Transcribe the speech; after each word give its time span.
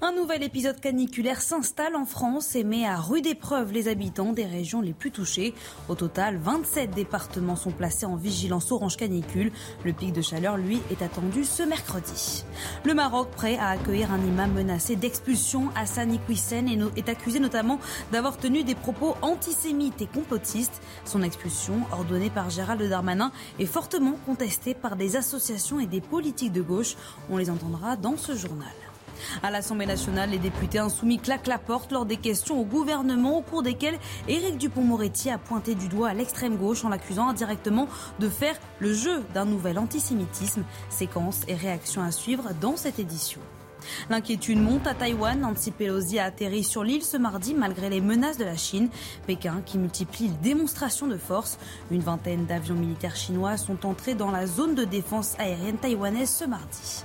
Un 0.00 0.12
nouvel 0.12 0.44
épisode 0.44 0.78
caniculaire 0.78 1.42
s'installe 1.42 1.96
en 1.96 2.04
France 2.04 2.54
et 2.54 2.62
met 2.62 2.86
à 2.86 3.00
rude 3.00 3.26
épreuve 3.26 3.72
les 3.72 3.88
habitants 3.88 4.32
des 4.32 4.46
régions 4.46 4.80
les 4.80 4.92
plus 4.92 5.10
touchées. 5.10 5.54
Au 5.88 5.96
total, 5.96 6.36
27 6.36 6.92
départements 6.92 7.56
sont 7.56 7.72
placés 7.72 8.06
en 8.06 8.14
vigilance 8.14 8.70
orange 8.70 8.96
canicule. 8.96 9.50
Le 9.84 9.92
pic 9.92 10.12
de 10.12 10.22
chaleur, 10.22 10.56
lui, 10.56 10.80
est 10.92 11.02
attendu 11.02 11.44
ce 11.44 11.64
mercredi. 11.64 12.44
Le 12.84 12.94
Maroc, 12.94 13.30
prêt 13.32 13.58
à 13.58 13.70
accueillir 13.70 14.12
un 14.12 14.24
imam 14.24 14.52
menacé 14.52 14.94
d'expulsion, 14.94 15.70
Hassan 15.74 16.14
Iqwisen 16.14 16.68
est 16.94 17.08
accusé 17.08 17.40
notamment 17.40 17.80
d'avoir 18.12 18.36
tenu 18.36 18.62
des 18.62 18.76
propos 18.76 19.16
antisémites 19.20 20.00
et 20.00 20.06
complotistes. 20.06 20.80
Son 21.06 21.22
expulsion, 21.22 21.80
ordonnée 21.90 22.30
par 22.30 22.50
Gérald 22.50 22.88
Darmanin, 22.88 23.32
est 23.58 23.66
fortement 23.66 24.16
contestée 24.26 24.74
par 24.74 24.94
des 24.94 25.16
associations 25.16 25.80
et 25.80 25.86
des 25.86 26.00
politiques 26.00 26.52
de 26.52 26.62
gauche. 26.62 26.94
On 27.30 27.36
les 27.36 27.50
entendra 27.50 27.96
dans 27.96 28.16
ce 28.16 28.36
journal. 28.36 28.68
À 29.42 29.50
l'Assemblée 29.50 29.86
nationale, 29.86 30.30
les 30.30 30.38
députés 30.38 30.78
insoumis 30.78 31.18
claquent 31.18 31.46
la 31.46 31.58
porte 31.58 31.92
lors 31.92 32.06
des 32.06 32.16
questions 32.16 32.60
au 32.60 32.64
gouvernement 32.64 33.38
au 33.38 33.42
cours 33.42 33.62
desquelles 33.62 33.98
Éric 34.28 34.58
Dupont-Moretti 34.58 35.30
a 35.30 35.38
pointé 35.38 35.74
du 35.74 35.88
doigt 35.88 36.08
à 36.08 36.14
l'extrême 36.14 36.56
gauche 36.56 36.84
en 36.84 36.88
l'accusant 36.88 37.28
indirectement 37.28 37.88
de 38.18 38.28
faire 38.28 38.56
le 38.78 38.92
jeu 38.92 39.24
d'un 39.34 39.44
nouvel 39.44 39.78
antisémitisme. 39.78 40.64
Séquence 40.90 41.40
et 41.48 41.54
réactions 41.54 42.02
à 42.02 42.10
suivre 42.10 42.50
dans 42.60 42.76
cette 42.76 42.98
édition. 42.98 43.40
L'inquiétude 44.10 44.60
monte 44.60 44.86
à 44.86 44.94
Taïwan. 44.94 45.40
Nancy 45.40 45.70
Pelosi 45.70 46.18
a 46.18 46.24
atterri 46.24 46.64
sur 46.64 46.84
l'île 46.84 47.02
ce 47.02 47.16
mardi 47.16 47.54
malgré 47.54 47.88
les 47.88 48.00
menaces 48.00 48.38
de 48.38 48.44
la 48.44 48.56
Chine. 48.56 48.88
Pékin 49.26 49.62
qui 49.64 49.78
multiplie 49.78 50.28
les 50.28 50.34
démonstrations 50.50 51.06
de 51.06 51.16
force. 51.16 51.58
Une 51.90 52.00
vingtaine 52.00 52.46
d'avions 52.46 52.74
militaires 52.74 53.16
chinois 53.16 53.56
sont 53.56 53.86
entrés 53.86 54.14
dans 54.14 54.30
la 54.30 54.46
zone 54.46 54.74
de 54.74 54.84
défense 54.84 55.34
aérienne 55.38 55.76
taïwanaise 55.76 56.30
ce 56.30 56.44
mardi. 56.44 57.04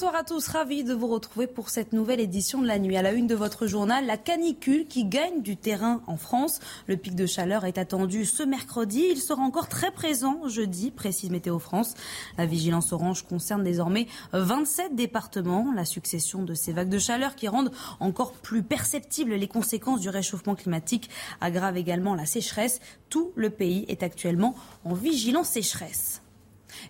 Bonsoir 0.00 0.14
à 0.14 0.22
tous, 0.22 0.46
ravi 0.46 0.84
de 0.84 0.94
vous 0.94 1.08
retrouver 1.08 1.48
pour 1.48 1.70
cette 1.70 1.92
nouvelle 1.92 2.20
édition 2.20 2.62
de 2.62 2.68
la 2.68 2.78
nuit. 2.78 2.96
À 2.96 3.02
la 3.02 3.10
une 3.10 3.26
de 3.26 3.34
votre 3.34 3.66
journal, 3.66 4.06
la 4.06 4.16
canicule 4.16 4.86
qui 4.86 5.04
gagne 5.04 5.42
du 5.42 5.56
terrain 5.56 6.02
en 6.06 6.16
France. 6.16 6.60
Le 6.86 6.96
pic 6.96 7.16
de 7.16 7.26
chaleur 7.26 7.64
est 7.64 7.78
attendu 7.78 8.24
ce 8.24 8.44
mercredi. 8.44 9.04
Il 9.10 9.18
sera 9.18 9.42
encore 9.42 9.66
très 9.66 9.90
présent 9.90 10.46
jeudi, 10.46 10.92
précise 10.92 11.30
Météo 11.30 11.58
France. 11.58 11.94
La 12.36 12.46
vigilance 12.46 12.92
orange 12.92 13.24
concerne 13.24 13.64
désormais 13.64 14.06
27 14.34 14.94
départements. 14.94 15.72
La 15.74 15.84
succession 15.84 16.44
de 16.44 16.54
ces 16.54 16.72
vagues 16.72 16.90
de 16.90 17.00
chaleur 17.00 17.34
qui 17.34 17.48
rendent 17.48 17.72
encore 17.98 18.34
plus 18.34 18.62
perceptibles 18.62 19.34
les 19.34 19.48
conséquences 19.48 19.98
du 19.98 20.10
réchauffement 20.10 20.54
climatique 20.54 21.10
aggrave 21.40 21.76
également 21.76 22.14
la 22.14 22.24
sécheresse. 22.24 22.78
Tout 23.10 23.32
le 23.34 23.50
pays 23.50 23.84
est 23.88 24.04
actuellement 24.04 24.54
en 24.84 24.94
vigilance 24.94 25.48
sécheresse. 25.48 26.22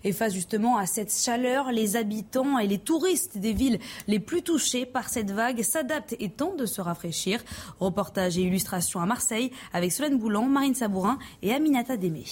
Et 0.03 0.11
face 0.13 0.33
justement 0.33 0.77
à 0.77 0.85
cette 0.85 1.13
chaleur, 1.13 1.71
les 1.71 1.95
habitants 1.95 2.59
et 2.59 2.67
les 2.67 2.79
touristes 2.79 3.37
des 3.37 3.53
villes 3.53 3.79
les 4.07 4.19
plus 4.19 4.41
touchées 4.41 4.85
par 4.85 5.09
cette 5.09 5.31
vague 5.31 5.61
s'adaptent 5.61 6.15
et 6.19 6.29
tentent 6.29 6.57
de 6.57 6.65
se 6.65 6.81
rafraîchir. 6.81 7.43
Reportage 7.79 8.37
et 8.37 8.41
illustration 8.41 8.99
à 8.99 9.05
Marseille 9.05 9.51
avec 9.73 9.91
Solène 9.91 10.17
Boulan, 10.17 10.43
Marine 10.43 10.75
Sabourin 10.75 11.19
et 11.41 11.53
Aminata 11.53 11.97
Démé. 11.97 12.25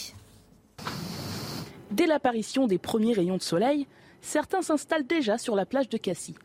Dès 1.91 2.05
l'apparition 2.05 2.67
des 2.67 2.78
premiers 2.78 3.13
rayons 3.13 3.38
de 3.38 3.41
soleil, 3.41 3.88
certains 4.22 4.61
s'installent 4.61 5.08
déjà 5.08 5.38
sur 5.38 5.55
la 5.55 5.66
plage 5.66 5.89
de 5.89 5.97
Cassis. 5.97 6.35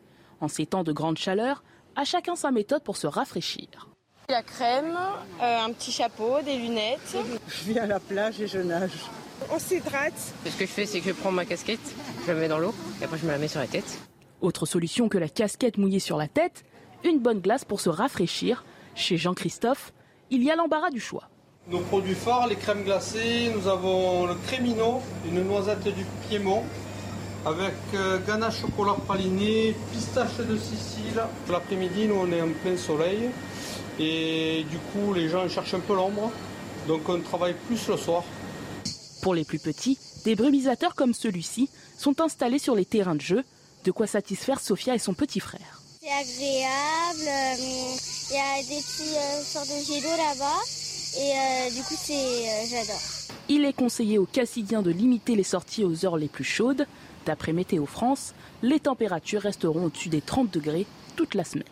En 0.41 0.49
ces 0.49 0.67
temps 0.67 0.85
de 0.85 0.93
grande 0.93 1.19
chaleur, 1.19 1.63
à 1.97 2.05
chacun 2.05 2.37
sa 2.37 2.51
méthode 2.51 2.83
pour 2.83 2.97
se 2.97 3.07
rafraîchir. 3.07 3.89
La 4.29 4.43
crème, 4.43 4.97
euh, 5.43 5.59
un 5.61 5.73
petit 5.73 5.93
chapeau, 5.93 6.41
des 6.45 6.57
lunettes. 6.57 7.17
Je 7.49 7.73
viens 7.73 7.83
à 7.83 7.87
la 7.87 8.01
plage 8.01 8.41
et 8.41 8.47
je 8.47 8.59
nage. 8.59 8.93
On 9.51 9.59
s'hydrate. 9.59 10.13
Ce 10.45 10.51
que 10.57 10.67
je 10.67 10.71
fais, 10.71 10.87
c'est 10.87 11.01
que 11.01 11.09
je 11.09 11.13
prends 11.13 11.33
ma 11.33 11.45
casquette, 11.45 11.81
je 12.27 12.33
la 12.33 12.39
mets 12.39 12.49
dans 12.49 12.59
l'eau 12.59 12.75
et 13.01 13.05
après 13.05 13.19
je 13.19 13.27
me 13.27 13.31
la 13.31 13.39
mets 13.39 13.49
sur 13.49 13.61
la 13.61 13.67
tête. 13.67 13.99
Autre 14.41 14.67
solution 14.67 15.09
que 15.09 15.19
la 15.19 15.29
casquette 15.29 15.79
mouillée 15.79 16.01
sur 16.01 16.17
la 16.17 16.29
tête, 16.29 16.65
une 17.05 17.19
bonne 17.19 17.41
glace 17.41 17.65
pour 17.65 17.81
se 17.81 17.89
rafraîchir. 17.89 18.65
Chez 18.95 19.17
Jean-Christophe, 19.17 19.93
il 20.31 20.43
y 20.43 20.51
a 20.51 20.57
l'embarras 20.57 20.91
du 20.91 21.01
choix. 21.01 21.29
Nos 21.69 21.81
produits 21.81 22.15
phares, 22.15 22.49
les 22.49 22.57
crèmes 22.57 22.83
glacées, 22.83 23.51
nous 23.55 23.69
avons 23.69 24.27
le 24.27 24.35
crémino, 24.47 25.01
une 25.27 25.43
noisette 25.45 25.85
du 25.85 26.05
Piémont, 26.29 26.65
avec 27.47 27.75
euh, 27.95 28.19
ganache 28.27 28.61
chocolat 28.61 28.97
praliné, 29.07 29.75
pistache 29.93 30.39
de 30.39 30.57
Sicile. 30.57 31.23
L'après-midi, 31.51 32.09
nous 32.09 32.17
on 32.17 32.33
est 32.33 32.43
en 32.43 32.49
plein 32.63 32.77
soleil 32.77 33.31
et 33.99 34.65
du 34.71 34.79
coup 34.79 35.15
les 35.15 35.29
gens 35.29 35.49
cherchent 35.49 35.75
un 35.75 35.81
peu 35.81 35.95
l'ombre, 35.95 36.33
donc 36.89 37.09
on 37.09 37.21
travaille 37.21 37.55
plus 37.67 37.89
le 37.89 37.97
soir. 37.97 38.25
Pour 39.23 39.35
les 39.35 39.45
plus 39.45 39.61
petits, 39.61 39.99
des 40.25 40.35
brumisateurs 40.35 40.97
comme 40.97 41.15
celui-ci 41.15 41.71
sont 41.97 42.21
installés 42.21 42.59
sur 42.59 42.75
les 42.75 42.85
terrains 42.85 43.15
de 43.15 43.21
jeu, 43.21 43.45
de 43.85 43.93
quoi 43.93 44.09
satisfaire 44.09 44.59
Sophia 44.59 44.97
et 44.97 44.99
son 44.99 45.15
petit 45.15 45.39
frère. 45.39 45.81
C'est 46.01 46.09
agréable, 46.09 47.29
euh, 47.29 47.55
il 48.31 48.35
y 48.35 48.39
a 48.39 48.63
des 48.63 48.83
petits 48.83 49.17
euh, 49.17 49.43
sortes 49.45 49.69
de 49.69 49.85
jet 49.85 50.01
d'eau 50.01 50.09
là-bas 50.09 50.59
et 51.17 51.33
euh, 51.37 51.71
du 51.71 51.83
coup 51.85 51.95
c'est 51.97 52.67
j'adore. 52.69 53.01
Il 53.49 53.65
est 53.65 53.73
conseillé 53.73 54.19
aux 54.19 54.27
Cassidiens 54.27 54.83
de 54.83 54.91
limiter 54.91 55.37
les 55.37 55.45
sorties 55.45 55.85
aux 55.85 56.05
heures 56.05 56.17
les 56.17 56.29
plus 56.29 56.43
chaudes. 56.43 56.87
D'après 57.25 57.53
Météo 57.53 57.87
France, 57.87 58.35
les 58.63 58.81
températures 58.81 59.43
resteront 59.43 59.85
au-dessus 59.85 60.09
des 60.09 60.21
30 60.21 60.53
degrés 60.53 60.87
toute 61.15 61.37
la 61.37 61.45
semaine. 61.45 61.63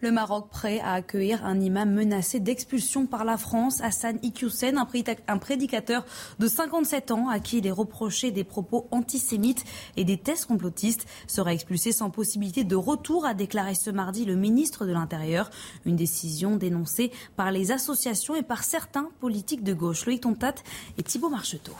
Le 0.00 0.12
Maroc 0.12 0.48
prêt 0.50 0.78
à 0.78 0.92
accueillir 0.92 1.44
un 1.44 1.58
imam 1.60 1.92
menacé 1.92 2.38
d'expulsion 2.38 3.06
par 3.06 3.24
la 3.24 3.36
France, 3.36 3.80
Hassan 3.80 4.20
Iqiyoussen, 4.22 4.78
un 4.78 5.38
prédicateur 5.38 6.04
de 6.38 6.46
57 6.46 7.10
ans 7.10 7.28
à 7.28 7.40
qui 7.40 7.58
il 7.58 7.66
est 7.66 7.72
reproché 7.72 8.30
des 8.30 8.44
propos 8.44 8.86
antisémites 8.92 9.64
et 9.96 10.04
des 10.04 10.16
tests 10.16 10.46
complotistes, 10.46 11.08
sera 11.26 11.52
expulsé 11.52 11.90
sans 11.90 12.10
possibilité 12.10 12.62
de 12.62 12.76
retour, 12.76 13.26
a 13.26 13.34
déclaré 13.34 13.74
ce 13.74 13.90
mardi 13.90 14.24
le 14.24 14.36
ministre 14.36 14.86
de 14.86 14.92
l'Intérieur. 14.92 15.50
Une 15.84 15.96
décision 15.96 16.54
dénoncée 16.54 17.10
par 17.34 17.50
les 17.50 17.72
associations 17.72 18.36
et 18.36 18.44
par 18.44 18.62
certains 18.62 19.10
politiques 19.18 19.64
de 19.64 19.74
gauche. 19.74 20.06
Loïc 20.06 20.20
Tontat 20.20 20.54
et 20.96 21.02
Thibault 21.02 21.30
Marcheteau. 21.30 21.74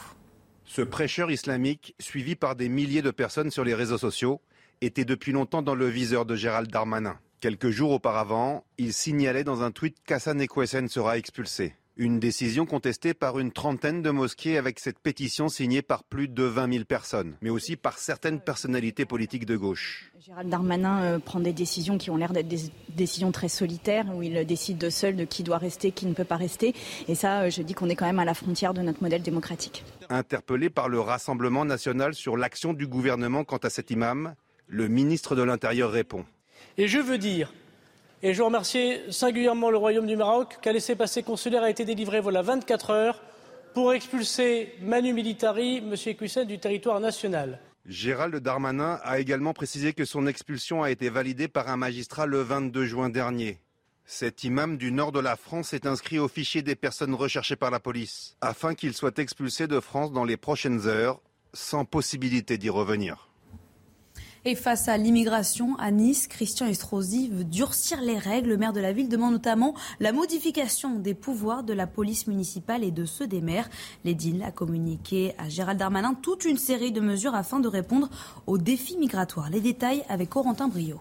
Ce 0.65 0.83
prêcheur 0.83 1.31
islamique, 1.31 1.95
suivi 2.01 2.35
par 2.35 2.57
des 2.57 2.69
milliers 2.69 3.03
de 3.03 3.13
personnes 3.13 3.53
sur 3.53 3.63
les 3.63 3.75
réseaux 3.75 3.97
sociaux, 3.97 4.41
était 4.81 5.05
depuis 5.05 5.31
longtemps 5.31 5.63
dans 5.63 5.77
le 5.77 5.87
viseur 5.87 6.27
de 6.27 6.35
Gérald 6.35 6.69
Darmanin. 6.69 7.17
Quelques 7.41 7.71
jours 7.71 7.93
auparavant, 7.93 8.65
il 8.79 8.93
signalait 8.93 9.45
dans 9.45 9.63
un 9.63 9.71
tweet 9.71 9.97
qu'Hassan 10.05 10.41
Ekwesen 10.41 10.89
sera 10.89 11.19
expulsé. 11.19 11.77
Une 11.97 12.19
décision 12.19 12.67
contestée 12.67 13.15
par 13.15 13.39
une 13.39 13.53
trentaine 13.53 14.03
de 14.03 14.11
mosquées 14.11 14.59
avec 14.59 14.81
cette 14.81 14.99
pétition 14.99 15.49
signée 15.49 15.81
par 15.81 16.03
plus 16.03 16.27
de 16.27 16.43
20 16.43 16.73
000 16.73 16.85
personnes, 16.85 17.37
mais 17.41 17.51
aussi 17.51 17.77
par 17.77 17.99
certaines 17.99 18.41
personnalités 18.41 19.05
politiques 19.05 19.47
de 19.47 19.57
gauche. 19.57 20.11
Gérald 20.19 20.51
Darmanin 20.51 21.03
euh, 21.03 21.19
prend 21.21 21.39
des 21.39 21.53
décisions 21.53 21.97
qui 21.97 22.11
ont 22.11 22.17
l'air 22.17 22.33
d'être 22.33 22.49
des 22.49 22.73
décisions 22.89 23.31
très 23.31 23.49
solitaires, 23.49 24.07
où 24.13 24.21
il 24.21 24.45
décide 24.45 24.79
de 24.79 24.91
seul 24.91 25.15
de 25.15 25.25
qui 25.25 25.45
doit 25.45 25.59
rester, 25.59 25.93
qui 25.93 26.07
ne 26.07 26.15
peut 26.15 26.25
pas 26.25 26.37
rester. 26.37 26.75
Et 27.07 27.15
ça, 27.15 27.43
euh, 27.43 27.51
je 27.51 27.63
dis 27.63 27.75
qu'on 27.75 27.89
est 27.89 27.95
quand 27.95 28.07
même 28.07 28.19
à 28.19 28.25
la 28.25 28.35
frontière 28.35 28.75
de 28.75 28.83
notre 28.83 29.01
modèle 29.01 29.23
démocratique. 29.23 29.85
Interpellé 30.09 30.71
par 30.71 30.89
le 30.89 30.99
Rassemblement 30.99 31.65
national 31.65 32.15
sur 32.15 32.37
l'action 32.37 32.73
du 32.73 32.89
gouvernement 32.89 33.45
quant 33.45 33.59
à 33.59 33.71
cet 33.71 33.93
imam, 33.93 34.35
le 34.67 34.89
ministre 34.89 35.37
de 35.37 35.43
l'Intérieur 35.43 35.93
répond. 35.93 36.25
Et 36.77 36.89
je 36.89 36.99
veux 36.99 37.19
dire, 37.19 37.53
et 38.23 38.35
je 38.35 38.43
remercie 38.43 38.99
singulièrement 39.11 39.71
le 39.71 39.77
Royaume 39.77 40.07
du 40.07 40.17
Maroc, 40.17 40.59
qu'un 40.61 40.73
laissez-passer 40.73 41.23
consulaire 41.23 41.63
a 41.63 41.71
été 41.71 41.85
délivré 41.85 42.21
voilà 42.21 42.43
24 42.43 42.91
heures 42.91 43.23
pour 43.75 43.93
expulser 43.93 44.75
Manu 44.83 45.13
Militari, 45.13 45.79
M. 45.79 45.95
Equissen, 46.07 46.45
du 46.45 46.59
territoire 46.59 46.99
national. 46.99 47.61
Gérald 47.87 48.37
Darmanin 48.37 48.99
a 49.03 49.19
également 49.19 49.55
précisé 49.55 49.93
que 49.93 50.05
son 50.05 50.27
expulsion 50.27 50.83
a 50.83 50.91
été 50.91 51.09
validée 51.09 51.49
par 51.49 51.69
un 51.69 51.77
magistrat 51.77 52.27
le 52.27 52.41
22 52.43 52.85
juin 52.87 53.09
dernier. 53.09 53.59
Cet 54.05 54.43
imam 54.43 54.79
du 54.79 54.91
nord 54.91 55.13
de 55.13 55.21
la 55.21 55.37
France 55.37 55.73
est 55.73 55.87
inscrit 55.87 56.19
au 56.19 56.29
fichier 56.29 56.63
des 56.63 56.75
personnes 56.75 57.15
recherchées 57.15 57.57
par 57.57 57.71
la 57.71 57.79
police, 57.79 58.37
afin 58.41 58.75
qu'il 58.75 58.95
soit 58.95 59.19
expulsé 59.19 59.67
de 59.67 59.81
France 59.81 60.13
dans 60.13 60.25
les 60.25 60.37
prochaines 60.37 60.87
heures, 60.87 61.21
sans 61.53 61.85
possibilité 61.85 62.59
d'y 62.59 62.71
revenir. 62.71 63.28
Et 64.49 64.55
face 64.55 64.89
à 64.89 64.97
l'immigration 64.97 65.77
à 65.77 65.91
Nice, 65.91 66.27
Christian 66.27 66.69
Estrosi 66.69 67.29
veut 67.29 67.45
durcir 67.45 68.01
les 68.01 68.17
règles. 68.17 68.49
Le 68.49 68.57
maire 68.57 68.73
de 68.73 68.81
la 68.81 68.95
ville 68.95 69.11
demande 69.11 69.33
notamment 69.33 69.75
la 70.01 70.11
modification 70.11 70.99
des 70.99 71.13
pouvoirs 71.13 71.65
de 71.65 71.75
la 71.75 71.87
police 71.87 72.27
municipale 72.27 72.83
et 72.83 72.91
de 72.91 73.05
ceux 73.05 73.27
des 73.27 73.43
maires. 73.43 73.69
L'édile 74.07 74.43
a 74.43 74.51
communiqué 74.51 75.35
à 75.37 75.51
Gérald 75.51 75.79
Darmanin 75.79 76.15
toute 76.15 76.47
une 76.47 76.57
série 76.57 76.93
de 76.93 77.03
mesures 77.03 77.35
afin 77.35 77.61
de 77.61 77.69
répondre 77.69 78.09
aux 78.47 78.57
défis 78.57 78.97
migratoires. 78.97 79.51
Les 79.51 79.61
détails 79.61 80.03
avec 80.09 80.31
Corentin 80.31 80.69
Brio. 80.69 80.99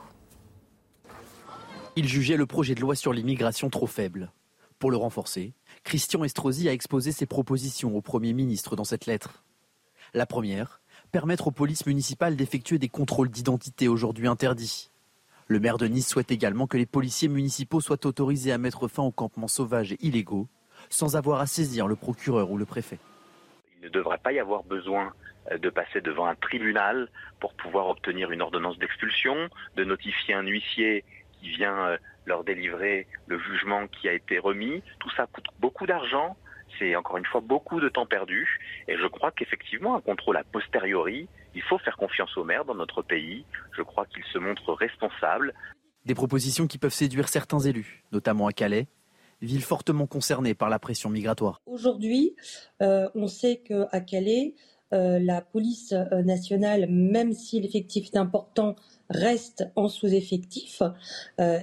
Il 1.96 2.06
jugeait 2.06 2.36
le 2.36 2.48
projet 2.48 2.76
de 2.76 2.82
loi 2.82 2.96
sur 2.96 3.14
l'immigration 3.14 3.70
trop 3.70 3.88
faible. 3.88 4.34
Pour 4.78 4.92
le 4.92 4.98
renforcer, 4.98 5.54
Christian 5.86 6.26
Estrosi 6.26 6.68
a 6.68 6.74
exposé 6.74 7.14
ses 7.14 7.26
propositions 7.26 7.96
au 7.96 8.02
Premier 8.02 8.34
ministre 8.34 8.76
dans 8.76 8.84
cette 8.84 9.06
lettre. 9.06 9.46
La 10.14 10.26
première, 10.26 10.82
permettre 11.12 11.48
aux 11.48 11.52
polices 11.52 11.86
municipales 11.86 12.36
d'effectuer 12.36 12.78
des 12.78 12.90
contrôles 12.90 13.30
d'identité 13.30 13.88
aujourd'hui 13.88 14.28
interdits. 14.28 14.92
Le 15.48 15.60
maire 15.60 15.78
de 15.78 15.88
Nice 15.88 16.08
souhaite 16.08 16.32
également 16.32 16.68
que 16.68 16.78
les 16.78 16.86
policiers 16.86 17.30
municipaux 17.30 17.80
soient 17.82 18.06
autorisés 18.06 18.52
à 18.52 18.58
mettre 18.58 18.88
fin 18.88 19.04
aux 19.04 19.12
campements 19.12 19.48
sauvages 19.48 19.94
et 19.94 19.98
illégaux 20.02 20.48
sans 20.90 21.16
avoir 21.16 21.40
à 21.40 21.48
saisir 21.48 21.88
le 21.88 21.96
procureur 21.96 22.52
ou 22.52 22.58
le 22.58 22.66
préfet. 22.66 23.00
Il 23.80 23.86
ne 23.86 23.90
devrait 23.90 24.18
pas 24.18 24.32
y 24.32 24.40
avoir 24.40 24.64
besoin 24.64 25.14
euh, 25.52 25.58
de 25.58 25.70
passer 25.70 26.02
devant 26.02 26.26
un 26.26 26.36
tribunal 26.36 27.10
pour 27.40 27.54
pouvoir 27.54 27.88
obtenir 27.88 28.32
une 28.32 28.42
ordonnance 28.42 28.78
d'expulsion, 28.78 29.50
de 29.76 29.84
notifier 29.84 30.34
un 30.34 30.44
huissier 30.44 31.04
qui 31.40 31.50
vient 31.50 31.78
euh, 31.88 31.98
leur 32.26 32.44
délivrer 32.44 33.08
le 33.28 33.40
jugement 33.40 33.88
qui 33.88 34.10
a 34.10 34.14
été 34.14 34.40
remis. 34.40 34.84
Tout 35.00 35.10
ça 35.12 35.28
coûte 35.28 35.46
beaucoup 35.60 35.86
d'argent, 35.86 36.36
c'est 36.80 36.96
encore 36.96 37.18
une 37.18 37.26
fois 37.26 37.42
beaucoup 37.42 37.80
de 37.80 37.90
temps 37.90 38.06
perdu. 38.06 38.48
Et 38.88 38.98
je 38.98 39.08
crois 39.08 39.32
qu'effectivement, 39.32 39.96
un 39.96 40.02
contrôle 40.02 40.38
a 40.38 40.44
posteriori, 40.44 41.28
il 41.56 41.62
faut 41.64 41.78
faire 41.80 41.98
confiance 41.98 42.36
aux 42.38 42.44
maires 42.44 42.66
dans 42.66 42.76
notre 42.76 43.02
pays. 43.02 43.46
Je 43.76 43.82
crois 43.82 44.06
qu'ils 44.06 44.24
se 44.32 44.38
montrent 44.38 44.74
responsables. 44.74 45.54
Des 46.06 46.16
propositions 46.16 46.68
qui 46.68 46.78
peuvent 46.78 46.94
séduire 46.94 47.28
certains 47.28 47.60
élus, 47.60 48.04
notamment 48.12 48.48
à 48.48 48.54
Calais, 48.54 48.88
ville 49.42 49.62
fortement 49.62 50.08
concernée 50.08 50.54
par 50.54 50.70
la 50.70 50.80
pression 50.80 51.10
migratoire. 51.10 51.62
Aujourd'hui, 51.66 52.36
euh, 52.82 53.10
on 53.16 53.28
sait 53.28 53.58
qu'à 53.58 54.00
Calais, 54.02 54.56
euh, 54.94 55.20
la 55.20 55.42
police 55.42 55.94
euh, 55.94 56.24
nationale, 56.24 56.88
même 56.90 57.34
si 57.34 57.60
l'effectif 57.60 58.08
est 58.14 58.18
important, 58.18 58.76
reste 59.10 59.66
en 59.76 59.88
sous-effectif 59.88 60.82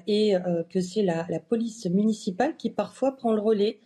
et 0.07 0.35
que 0.71 0.81
c'est 0.81 1.03
la, 1.03 1.27
la, 1.29 1.41
police 1.41 1.85
municipale 1.85 2.57
qui 2.57 2.71
parfois 2.71 3.17
prend 3.17 3.35
le 3.35 3.41
relais 3.41 3.81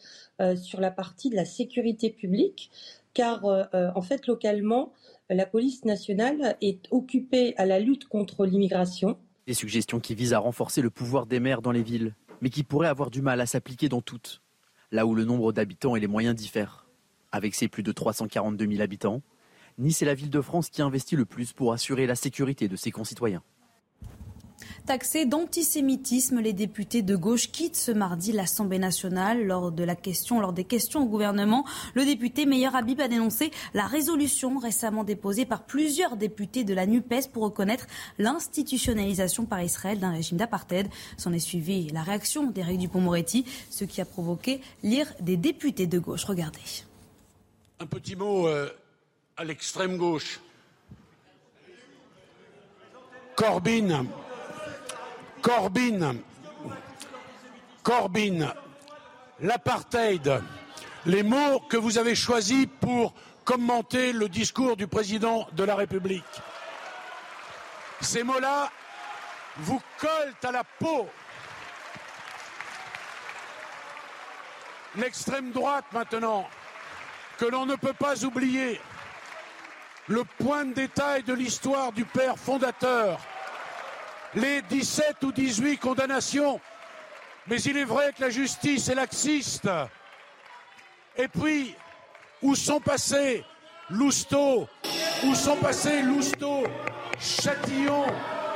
sur 0.57 0.81
la 0.81 0.91
partie 0.91 1.31
de 1.31 1.37
la 1.37 1.45
sécurité 1.45 2.11
publique, 2.11 2.71
car 3.15 3.45
en 3.45 4.03
fait 4.03 4.27
localement, 4.27 4.93
la 5.31 5.47
police 5.47 5.85
nationale 5.85 6.57
est 6.61 6.87
occupée 6.91 7.55
à 7.57 7.67
la 7.67 7.81
lutte 7.81 8.07
contre 8.07 8.47
l'immigration. 8.47 9.19
Des 9.47 9.55
suggestions 9.55 10.01
qui 10.01 10.15
visent 10.15 10.35
à 10.35 10.39
renforcer 10.39 10.83
le 10.83 10.91
pouvoir 10.91 11.27
des 11.27 11.41
maires 11.41 11.63
dans 11.63 11.73
les 11.73 11.83
villes 11.83 12.15
mais 12.41 12.51
qui 12.51 12.63
pourrait 12.63 12.89
avoir 12.89 13.11
du 13.11 13.23
mal 13.23 13.41
à 13.41 13.47
s'appliquer 13.47 13.89
dans 13.89 14.01
toutes, 14.01 14.43
là 14.93 15.07
où 15.07 15.15
le 15.15 15.25
nombre 15.25 15.53
d'habitants 15.53 15.97
et 15.97 16.01
les 16.01 16.07
moyens 16.07 16.35
diffèrent. 16.35 16.87
Avec 17.33 17.55
ses 17.55 17.69
plus 17.69 17.83
de 17.83 17.93
342 17.93 18.67
000 18.67 18.83
habitants, 18.83 19.23
Nice 19.79 20.03
est 20.03 20.07
la 20.07 20.15
ville 20.15 20.31
de 20.31 20.41
France 20.41 20.71
qui 20.71 20.83
investit 20.83 21.17
le 21.17 21.25
plus 21.25 21.53
pour 21.53 21.73
assurer 21.73 22.07
la 22.07 22.15
sécurité 22.15 22.69
de 22.69 22.77
ses 22.77 22.91
concitoyens. 22.91 23.43
Taxés 24.87 25.27
d'antisémitisme, 25.27 26.41
les 26.41 26.53
députés 26.53 27.03
de 27.03 27.15
gauche 27.15 27.51
quittent 27.51 27.77
ce 27.77 27.93
mardi 27.93 28.33
l'Assemblée 28.33 28.79
nationale 28.79 29.45
lors 29.45 29.71
de 29.71 29.85
la 29.85 29.95
question, 29.95 30.41
lors 30.41 30.53
des 30.53 30.65
questions 30.65 31.03
au 31.03 31.07
gouvernement. 31.07 31.65
Le 31.95 32.05
député 32.05 32.47
Meilleur 32.47 32.75
Habib 32.75 33.01
a 33.01 33.09
dénoncé 33.09 33.51
la 33.75 33.87
résolution 33.87 34.59
récemment 34.59 35.05
déposée 35.05 35.45
par 35.45 35.65
plusieurs 35.65 36.17
députés 36.17 36.65
de 36.65 36.75
la 36.75 36.87
NUPES 36.87 37.29
pour 37.33 37.43
reconnaître 37.43 37.87
l'institutionnalisation 38.19 39.45
par 39.45 39.63
Israël 39.63 39.99
d'un 40.01 40.13
régime 40.13 40.39
d'apartheid. 40.39 40.89
S'en 41.17 41.33
est 41.33 41.39
suivi 41.39 41.91
la 41.91 42.03
réaction 42.03 42.51
d'Éric 42.51 42.79
Dupont-Moretti, 42.79 43.45
ce 43.71 43.85
qui 43.85 44.01
a 44.01 44.05
provoqué 44.05 44.61
l'ire 44.83 45.13
des 45.21 45.37
députés 45.37 45.87
de 45.87 45.99
gauche. 45.99 46.25
Regardez. 46.25 46.61
Un 47.81 47.87
petit 47.87 48.17
mot 48.17 48.49
euh, 48.49 48.69
à 49.37 49.45
l'extrême 49.45 49.97
gauche. 49.97 50.41
Corbyn 53.37 54.07
Corbyn, 55.43 56.17
Corbyn, 57.83 58.53
l'apartheid, 59.41 60.43
les 61.07 61.23
mots 61.23 61.61
que 61.69 61.77
vous 61.77 61.99
avez 61.99 62.15
choisis 62.15 62.67
pour 62.81 63.15
commenter 63.45 64.13
le 64.13 64.29
discours 64.29 64.77
du 64.77 64.87
président 64.87 65.47
de 65.53 65.65
la 65.65 65.75
République. 65.75 66.25
Ces 68.01 68.23
mots-là 68.23 68.71
vous 69.59 69.81
collent 69.99 70.35
à 70.43 70.53
la 70.53 70.65
peau. 70.65 71.09
L'extrême 74.97 75.53
droite 75.53 75.87
maintenant, 75.93 76.49
que 77.39 77.45
l'on 77.45 77.67
ne 77.67 77.77
peut 77.77 77.93
pas 77.93 78.25
oublier, 78.25 78.81
le 80.09 80.25
point 80.25 80.65
de 80.65 80.73
détail 80.73 81.23
de 81.23 81.35
l'histoire 81.35 81.93
du 81.93 82.05
père 82.05 82.39
fondateur, 82.39 83.21
les 84.35 84.63
17 84.63 85.17
ou 85.23 85.33
18 85.33 85.79
condamnations. 85.79 86.61
Mais 87.47 87.61
il 87.63 87.77
est 87.79 87.85
vrai 87.85 88.13
que 88.17 88.23
la 88.23 88.31
justice 88.31 88.89
est 88.89 88.95
laxiste. 88.95 89.69
Et 91.17 91.29
puis, 91.29 91.75
où 92.43 92.55
sont 92.55 92.81
passés 92.81 93.45
Lousteau? 93.91 94.69
Où 95.25 95.35
sont 95.35 95.57
passés 95.57 96.03
Lousteau, 96.03 96.65
Châtillon, 97.19 98.05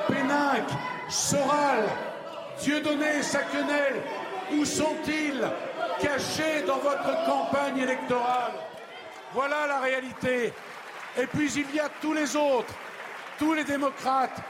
Péninck, 0.07 0.69
Soral, 1.09 1.85
Dieudonné, 2.61 3.23
Saquenel? 3.23 4.03
Où 4.53 4.65
sont-ils 4.65 5.43
cachés 6.01 6.63
dans 6.67 6.79
votre 6.79 7.25
campagne 7.25 7.79
électorale? 7.79 8.53
Voilà 9.33 9.67
la 9.67 9.81
réalité. 9.81 10.53
Et 11.17 11.27
puis 11.27 11.51
il 11.55 11.75
y 11.75 11.81
a 11.81 11.89
tous 12.01 12.13
les 12.13 12.37
autres, 12.37 12.75
tous 13.39 13.55
les 13.55 13.65
démocrates 13.65 14.41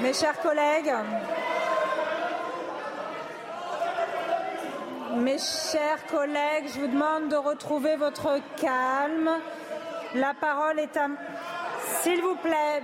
mes 0.00 0.12
chers 0.12 0.40
collègues, 0.40 0.92
mes 5.16 5.38
chers 5.38 6.06
collègues, 6.06 6.66
je 6.74 6.80
vous 6.80 6.88
demande 6.88 7.28
de 7.30 7.36
retrouver 7.36 7.96
votre 7.96 8.38
calme. 8.60 9.30
La 10.14 10.34
parole 10.34 10.78
est 10.78 10.96
à... 10.96 11.08
S'il 12.02 12.20
vous 12.20 12.36
plaît. 12.36 12.82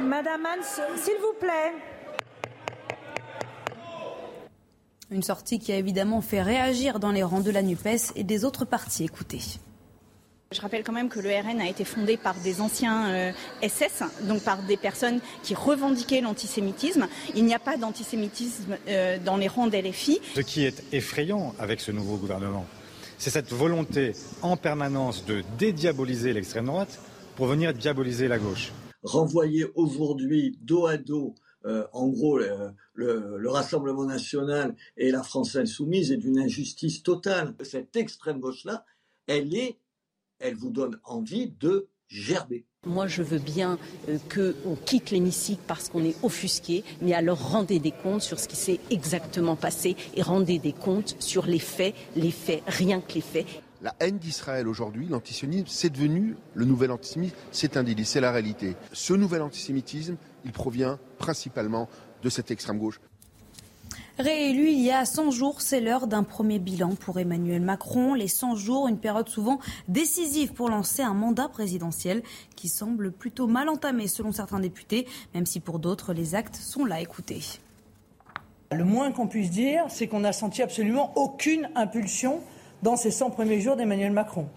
Madame 0.00 0.46
Hans, 0.46 0.96
s'il 0.96 1.16
vous 1.20 1.34
plaît. 1.38 1.72
Une 5.10 5.22
sortie 5.22 5.58
qui 5.58 5.72
a 5.72 5.76
évidemment 5.76 6.20
fait 6.20 6.42
réagir 6.42 7.00
dans 7.00 7.10
les 7.10 7.22
rangs 7.22 7.40
de 7.40 7.50
la 7.50 7.62
NUPES 7.62 8.12
et 8.16 8.24
des 8.24 8.44
autres 8.44 8.64
partis. 8.64 9.04
Écoutez. 9.04 9.40
Je 10.52 10.60
rappelle 10.60 10.82
quand 10.82 10.92
même 10.92 11.08
que 11.08 11.20
le 11.20 11.30
RN 11.30 11.60
a 11.60 11.68
été 11.68 11.84
fondé 11.84 12.16
par 12.16 12.34
des 12.40 12.60
anciens 12.60 13.32
SS, 13.62 14.02
euh, 14.02 14.26
donc 14.26 14.42
par 14.42 14.60
des 14.64 14.76
personnes 14.76 15.20
qui 15.44 15.54
revendiquaient 15.54 16.20
l'antisémitisme. 16.20 17.06
Il 17.36 17.44
n'y 17.44 17.54
a 17.54 17.60
pas 17.60 17.76
d'antisémitisme 17.76 18.76
euh, 18.88 19.16
dans 19.24 19.36
les 19.36 19.46
rangs 19.46 19.68
d'LFI. 19.68 20.18
Ce 20.34 20.40
qui 20.40 20.64
est 20.64 20.82
effrayant 20.92 21.54
avec 21.60 21.78
ce 21.80 21.92
nouveau 21.92 22.16
gouvernement, 22.16 22.66
c'est 23.16 23.30
cette 23.30 23.52
volonté 23.52 24.10
en 24.42 24.56
permanence 24.56 25.24
de 25.24 25.44
dédiaboliser 25.56 26.32
l'extrême 26.32 26.66
droite 26.66 26.98
pour 27.36 27.46
venir 27.46 27.72
diaboliser 27.72 28.26
la 28.26 28.40
gauche. 28.40 28.72
Renvoyer 29.04 29.66
aujourd'hui 29.76 30.58
dos 30.62 30.86
à 30.86 30.96
dos 30.96 31.36
euh, 31.64 31.86
en 31.92 32.08
gros, 32.08 32.38
le, 32.38 32.72
le, 32.94 33.50
Rassemblement 33.50 34.04
national 34.04 34.74
et 34.96 35.12
la 35.12 35.22
France 35.22 35.54
insoumise 35.54 36.10
est 36.10 36.16
d'une 36.16 36.40
injustice 36.40 37.04
totale. 37.04 37.54
Cette 37.62 37.94
extrême 37.94 38.40
gauche-là, 38.40 38.84
elle 39.28 39.54
est 39.54 39.76
elle 40.40 40.56
vous 40.56 40.70
donne 40.70 40.98
envie 41.04 41.52
de 41.60 41.88
gerber. 42.08 42.64
Moi, 42.86 43.06
je 43.06 43.22
veux 43.22 43.38
bien 43.38 43.78
euh, 44.08 44.18
qu'on 44.34 44.74
quitte 44.74 45.10
l'hémicycle 45.10 45.60
parce 45.66 45.88
qu'on 45.88 46.02
est 46.02 46.16
offusqué, 46.22 46.82
mais 47.02 47.12
alors 47.12 47.38
rendez 47.38 47.78
des 47.78 47.92
comptes 47.92 48.22
sur 48.22 48.40
ce 48.40 48.48
qui 48.48 48.56
s'est 48.56 48.80
exactement 48.90 49.54
passé 49.54 49.96
et 50.14 50.22
rendez 50.22 50.58
des 50.58 50.72
comptes 50.72 51.14
sur 51.20 51.46
les 51.46 51.58
faits, 51.58 51.94
les 52.16 52.30
faits, 52.30 52.62
rien 52.66 53.00
que 53.00 53.12
les 53.14 53.20
faits. 53.20 53.46
La 53.82 53.94
haine 54.00 54.18
d'Israël 54.18 54.66
aujourd'hui, 54.66 55.08
l'antisémitisme, 55.08 55.66
c'est 55.68 55.90
devenu 55.90 56.36
le 56.54 56.64
nouvel 56.64 56.90
antisémitisme, 56.90 57.38
c'est 57.52 57.76
un 57.76 57.82
délit, 57.82 58.04
c'est 58.04 58.20
la 58.20 58.32
réalité. 58.32 58.76
Ce 58.92 59.12
nouvel 59.12 59.42
antisémitisme, 59.42 60.16
il 60.44 60.52
provient 60.52 60.98
principalement 61.18 61.88
de 62.22 62.28
cette 62.28 62.50
extrême 62.50 62.78
gauche. 62.78 63.00
Réélu 64.20 64.68
il 64.68 64.80
y 64.80 64.90
a 64.90 65.06
100 65.06 65.30
jours, 65.30 65.62
c'est 65.62 65.80
l'heure 65.80 66.06
d'un 66.06 66.24
premier 66.24 66.58
bilan 66.58 66.94
pour 66.94 67.18
Emmanuel 67.18 67.62
Macron. 67.62 68.12
Les 68.12 68.28
100 68.28 68.54
jours, 68.54 68.86
une 68.86 68.98
période 68.98 69.30
souvent 69.30 69.60
décisive 69.88 70.52
pour 70.52 70.68
lancer 70.68 71.00
un 71.00 71.14
mandat 71.14 71.48
présidentiel 71.48 72.22
qui 72.54 72.68
semble 72.68 73.12
plutôt 73.12 73.46
mal 73.46 73.70
entamé 73.70 74.08
selon 74.08 74.30
certains 74.30 74.60
députés, 74.60 75.06
même 75.32 75.46
si 75.46 75.58
pour 75.58 75.78
d'autres 75.78 76.12
les 76.12 76.34
actes 76.34 76.56
sont 76.56 76.84
là. 76.84 77.00
Écoutez. 77.00 77.40
Le 78.72 78.84
moins 78.84 79.10
qu'on 79.10 79.26
puisse 79.26 79.50
dire, 79.50 79.84
c'est 79.88 80.06
qu'on 80.06 80.20
n'a 80.20 80.34
senti 80.34 80.60
absolument 80.60 81.12
aucune 81.16 81.70
impulsion 81.74 82.40
dans 82.82 82.96
ces 82.96 83.10
100 83.10 83.30
premiers 83.30 83.62
jours 83.62 83.76
d'Emmanuel 83.76 84.12
Macron. 84.12 84.48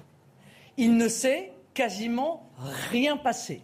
Il 0.76 0.98
ne 0.98 1.08
s'est 1.08 1.54
quasiment 1.74 2.50
rien 2.92 3.16
passé 3.16 3.62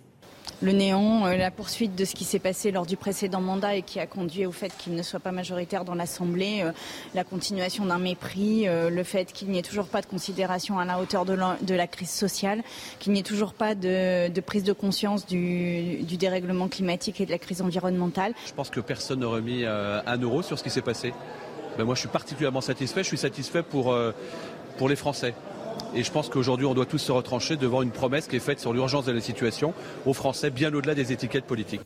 le 0.62 0.72
néant, 0.72 1.26
euh, 1.26 1.38
la 1.38 1.52
poursuite 1.52 1.96
de 1.96 2.06
ce 2.06 2.16
qui 2.16 2.26
s'est 2.26 2.40
passé 2.40 2.72
lors 2.72 2.86
du 2.86 2.98
précédent 2.98 3.42
mandat 3.42 3.76
et 3.76 3.82
qui 3.82 4.00
a 4.00 4.08
conduit 4.08 4.46
au 4.46 4.52
fait 4.52 4.72
qu'il 4.78 4.94
ne 4.94 5.04
soit 5.04 5.20
pas 5.20 5.32
majoritaire 5.32 5.86
dans 5.86 5.96
l'Assemblée, 5.96 6.62
euh, 6.64 6.72
la 7.16 7.24
continuation 7.24 7.86
d'un 7.86 8.00
mépris, 8.00 8.68
euh, 8.68 8.90
le 8.90 9.04
fait 9.04 9.32
qu'il 9.32 9.50
n'y 9.50 9.60
ait 9.60 9.64
toujours 9.64 9.88
pas 9.88 10.02
de 10.02 10.06
considération 10.06 10.80
à 10.80 10.86
la 10.86 11.00
hauteur 11.00 11.26
de 11.26 11.34
la, 11.74 11.88
crise 11.88 12.10
sociale, 12.10 12.62
qu'il 13.00 13.14
n'y 13.14 13.20
ait 13.20 13.24
toujours 13.24 13.54
pas 13.54 13.74
de, 13.74 14.40
prise 14.42 14.64
de 14.64 14.74
conscience 14.74 15.26
du, 15.26 16.04
dérèglement 16.20 16.68
climatique 16.68 17.22
et 17.22 17.26
de 17.26 17.32
la 17.32 17.38
crise 17.38 17.62
environnementale. 17.62 18.34
Je 18.46 18.54
pense 18.54 18.70
que 18.70 18.82
personne 18.82 19.22
n'aurait 19.22 19.42
mis 19.42 19.64
un 19.66 20.18
euro 20.18 20.42
sur 20.42 20.60
ce 20.60 20.64
qui 20.64 20.70
s'est 20.70 20.82
passé. 20.82 21.14
Ben 21.78 21.86
moi, 21.86 21.96
je 21.96 22.02
suis 22.02 22.10
particulièrement 22.10 22.62
satisfait. 22.62 23.04
Je 23.04 23.08
suis 23.08 23.18
satisfait 23.18 23.64
pour, 23.64 23.96
pour 24.78 24.90
les 24.90 24.98
Français. 24.98 25.34
Et 25.96 26.04
je 26.04 26.12
pense 26.12 26.30
qu'aujourd'hui, 26.30 26.66
on 26.66 26.74
doit 26.74 26.86
tous 26.86 26.98
se 26.98 27.12
retrancher 27.12 27.58
devant 27.58 27.82
une 27.82 27.92
promesse 27.92 28.28
qui 28.28 28.36
est 28.36 28.40
faite 28.40 28.60
sur 28.60 28.74
l'urgence 28.74 29.06
de 29.06 29.12
la 29.12 29.22
situation 29.22 29.74
aux 30.06 30.14
Français, 30.14 30.50
bien 30.50 30.74
au-delà 30.74 30.96
des 30.96 31.12
étiquettes 31.12 31.46
politiques. 31.46 31.82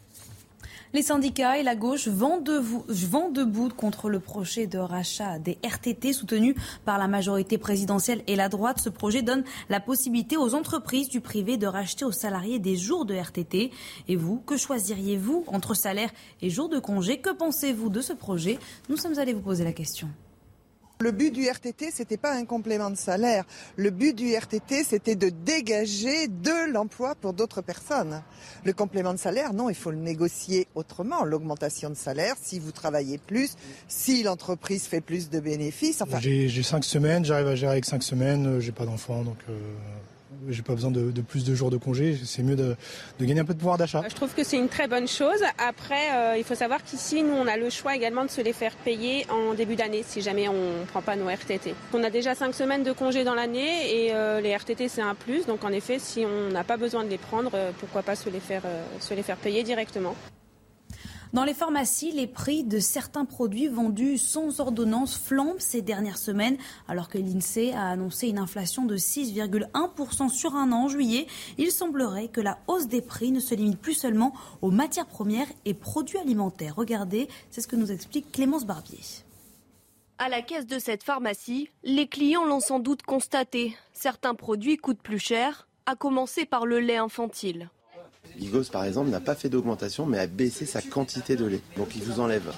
Les 0.96 1.02
syndicats 1.02 1.58
et 1.58 1.64
la 1.64 1.76
gauche 1.76 2.08
vont 2.08 2.40
debout 2.40 3.70
contre 3.76 4.10
le 4.10 4.20
projet 4.20 4.68
de 4.68 4.78
rachat 4.78 5.40
des 5.40 5.58
RTT 5.64 6.14
soutenu 6.14 6.56
par 6.86 7.00
la 7.00 7.08
majorité 7.08 7.58
présidentielle 7.58 8.22
et 8.28 8.36
la 8.36 8.48
droite. 8.48 8.78
Ce 8.78 8.90
projet 8.90 9.24
donne 9.24 9.44
la 9.70 9.80
possibilité 9.80 10.38
aux 10.38 10.54
entreprises 10.54 11.10
du 11.10 11.20
privé 11.20 11.58
de 11.58 11.66
racheter 11.66 12.06
aux 12.06 12.12
salariés 12.12 12.60
des 12.60 12.76
jours 12.76 13.06
de 13.06 13.16
RTT. 13.16 13.72
Et 14.08 14.16
vous, 14.16 14.38
que 14.46 14.56
choisiriez-vous 14.56 15.46
entre 15.48 15.74
salaire 15.74 16.12
et 16.44 16.52
jours 16.52 16.70
de 16.70 16.78
congé? 16.78 17.18
Que 17.18 17.32
pensez-vous 17.32 17.90
de 17.90 18.02
ce 18.02 18.14
projet? 18.14 18.60
Nous 18.88 18.98
sommes 18.98 19.18
allés 19.18 19.34
vous 19.34 19.42
poser 19.42 19.64
la 19.64 19.74
question. 19.74 20.10
Le 21.00 21.12
but 21.12 21.32
du 21.32 21.48
RTT, 21.50 21.92
c'était 21.92 22.18
pas 22.18 22.34
un 22.34 22.46
complément 22.46 22.90
de 22.90 22.96
salaire. 22.96 23.44
Le 23.76 23.90
but 23.90 24.16
du 24.16 24.34
RTT, 24.34 24.84
c'était 24.84 25.16
de 25.16 25.30
dégager 25.30 26.28
de 26.28 26.72
l'emploi 26.72 27.16
pour 27.16 27.34
d'autres 27.34 27.62
personnes. 27.62 28.22
Le 28.64 28.74
complément 28.74 29.14
de 29.14 29.20
salaire, 29.20 29.54
non, 29.54 29.70
il 29.70 29.76
faut 29.76 29.92
le 29.92 29.98
négocier 29.98 30.68
autrement. 30.76 31.26
L'augmentation 31.26 31.90
de 31.90 31.96
salaire, 31.96 32.36
si 32.42 32.60
vous 32.60 32.72
travaillez 32.72 33.18
plus, 33.18 33.56
si 33.88 34.24
l'entreprise 34.24 34.84
fait 34.86 35.02
plus 35.02 35.30
de 35.30 35.40
bénéfices. 35.40 36.02
Enfin... 36.02 36.20
J'ai 36.20 36.64
cinq 36.64 36.86
semaines, 36.86 37.26
j'arrive 37.26 37.48
à 37.48 37.56
gérer 37.56 37.74
avec 37.74 37.86
cinq 37.86 38.04
semaines, 38.04 38.46
euh, 38.48 38.60
j'ai 38.60 38.72
pas 38.72 38.86
d'enfant, 38.86 39.24
donc. 39.24 39.38
Euh 39.50 39.54
j'ai 40.50 40.62
pas 40.62 40.74
besoin 40.74 40.92
de, 40.92 41.22
plus 41.22 41.44
de 41.44 41.56
jours 41.56 41.70
de 41.70 41.78
congé. 41.78 42.18
C'est 42.24 42.44
mieux 42.44 42.56
de, 42.56 42.76
gagner 43.20 43.42
un 43.42 43.46
peu 43.46 43.54
de 43.54 43.60
pouvoir 43.60 43.78
d'achat. 43.78 44.04
Je 44.08 44.16
trouve 44.16 44.34
que 44.34 44.44
c'est 44.44 44.58
une 44.58 44.70
très 44.70 44.88
bonne 44.88 45.08
chose. 45.08 45.42
Après, 45.58 46.14
euh, 46.14 46.38
il 46.38 46.44
faut 46.44 46.56
savoir 46.56 46.84
qu'ici, 46.84 47.24
nous, 47.24 47.34
on 47.34 47.48
a 47.48 47.58
le 47.58 47.70
choix 47.70 47.96
également 47.96 48.26
de 48.26 48.30
se 48.30 48.42
les 48.42 48.54
faire 48.54 48.76
payer 48.76 49.26
en 49.30 49.54
début 49.54 49.76
d'année 49.76 50.04
si 50.06 50.22
jamais 50.22 50.48
on 50.48 50.80
ne 50.82 50.86
prend 50.86 51.02
pas 51.02 51.16
nos 51.16 51.28
RTT. 51.28 51.76
On 51.94 52.04
a 52.04 52.10
déjà 52.10 52.36
cinq 52.36 52.54
semaines 52.54 52.84
de 52.84 52.92
congé 52.92 53.24
dans 53.24 53.36
l'année 53.36 54.06
et 54.06 54.14
euh, 54.14 54.42
les 54.42 54.56
RTT, 54.56 54.88
c'est 54.88 55.02
un 55.02 55.16
plus. 55.16 55.46
Donc, 55.46 55.64
en 55.64 55.70
effet, 55.70 56.00
si 56.00 56.26
on 56.26 56.52
n'a 56.52 56.64
pas 56.64 56.78
besoin 56.78 57.04
de 57.04 57.10
les 57.10 57.18
prendre, 57.18 57.52
euh, 57.54 57.72
pourquoi 57.80 58.04
pas 58.04 58.16
se 58.16 58.30
les 58.30 58.40
faire 58.40 59.38
payer 59.38 59.64
directement. 59.64 60.16
Dans 61.34 61.46
les 61.46 61.56
pharmacies, 61.56 62.12
les 62.12 62.28
prix 62.28 62.64
de 62.64 62.78
certains 62.78 63.26
produits 63.26 63.68
vendus 63.68 64.20
sans 64.20 64.60
ordonnance 64.60 65.18
flambent 65.18 65.60
ces 65.60 65.82
dernières 65.82 66.20
semaines, 66.20 66.58
alors 66.88 67.10
que 67.10 67.18
l'INSEE 67.18 67.74
a 67.74 67.88
annoncé 67.88 68.28
une 68.28 68.38
inflation 68.38 68.86
de 68.86 68.98
6,1% 68.98 70.30
sur 70.30 70.54
un 70.56 70.72
an 70.72 70.84
en 70.84 70.88
juillet. 70.90 71.26
Il 71.58 71.72
semblerait 71.72 72.28
que 72.28 72.40
la 72.40 72.60
hausse 72.68 72.86
des 72.86 73.02
prix 73.02 73.32
ne 73.32 73.40
se 73.40 73.56
limite 73.56 73.80
plus 73.80 73.96
seulement 73.96 74.32
aux 74.62 74.70
matières 74.70 75.08
premières 75.08 75.48
et 75.66 75.74
produits 75.74 76.20
alimentaires. 76.20 76.76
Regardez, 76.76 77.28
c'est 77.50 77.62
ce 77.62 77.68
que 77.68 77.76
nous 77.76 77.92
explique 77.92 78.32
Clémence 78.32 78.66
Barbier. 78.66 79.00
À 80.20 80.30
la 80.30 80.44
caisse 80.44 80.68
de 80.68 80.78
cette 80.78 81.02
pharmacie, 81.02 81.68
les 81.84 82.06
clients 82.06 82.46
l'ont 82.46 82.60
sans 82.60 82.78
doute 82.78 83.02
constaté. 83.02 83.76
Certains 83.92 84.36
produits 84.36 84.78
coûtent 84.78 85.02
plus 85.02 85.18
cher, 85.18 85.68
à 85.88 85.96
commencer 85.96 86.46
par 86.46 86.68
le 86.68 86.80
lait 86.80 86.98
infantile. 86.98 87.72
Bigos, 88.44 88.66
par 88.72 88.84
exemple, 88.86 89.10
n'a 89.10 89.20
pas 89.20 89.36
fait 89.36 89.50
d'augmentation, 89.50 90.06
mais 90.06 90.20
a 90.20 90.28
baissé 90.28 90.66
sa 90.66 90.82
quantité 90.82 91.36
de 91.36 91.46
lait. 91.46 91.62
Donc 91.78 91.96
il 91.96 92.04
vous 92.04 92.20
enlève 92.20 92.52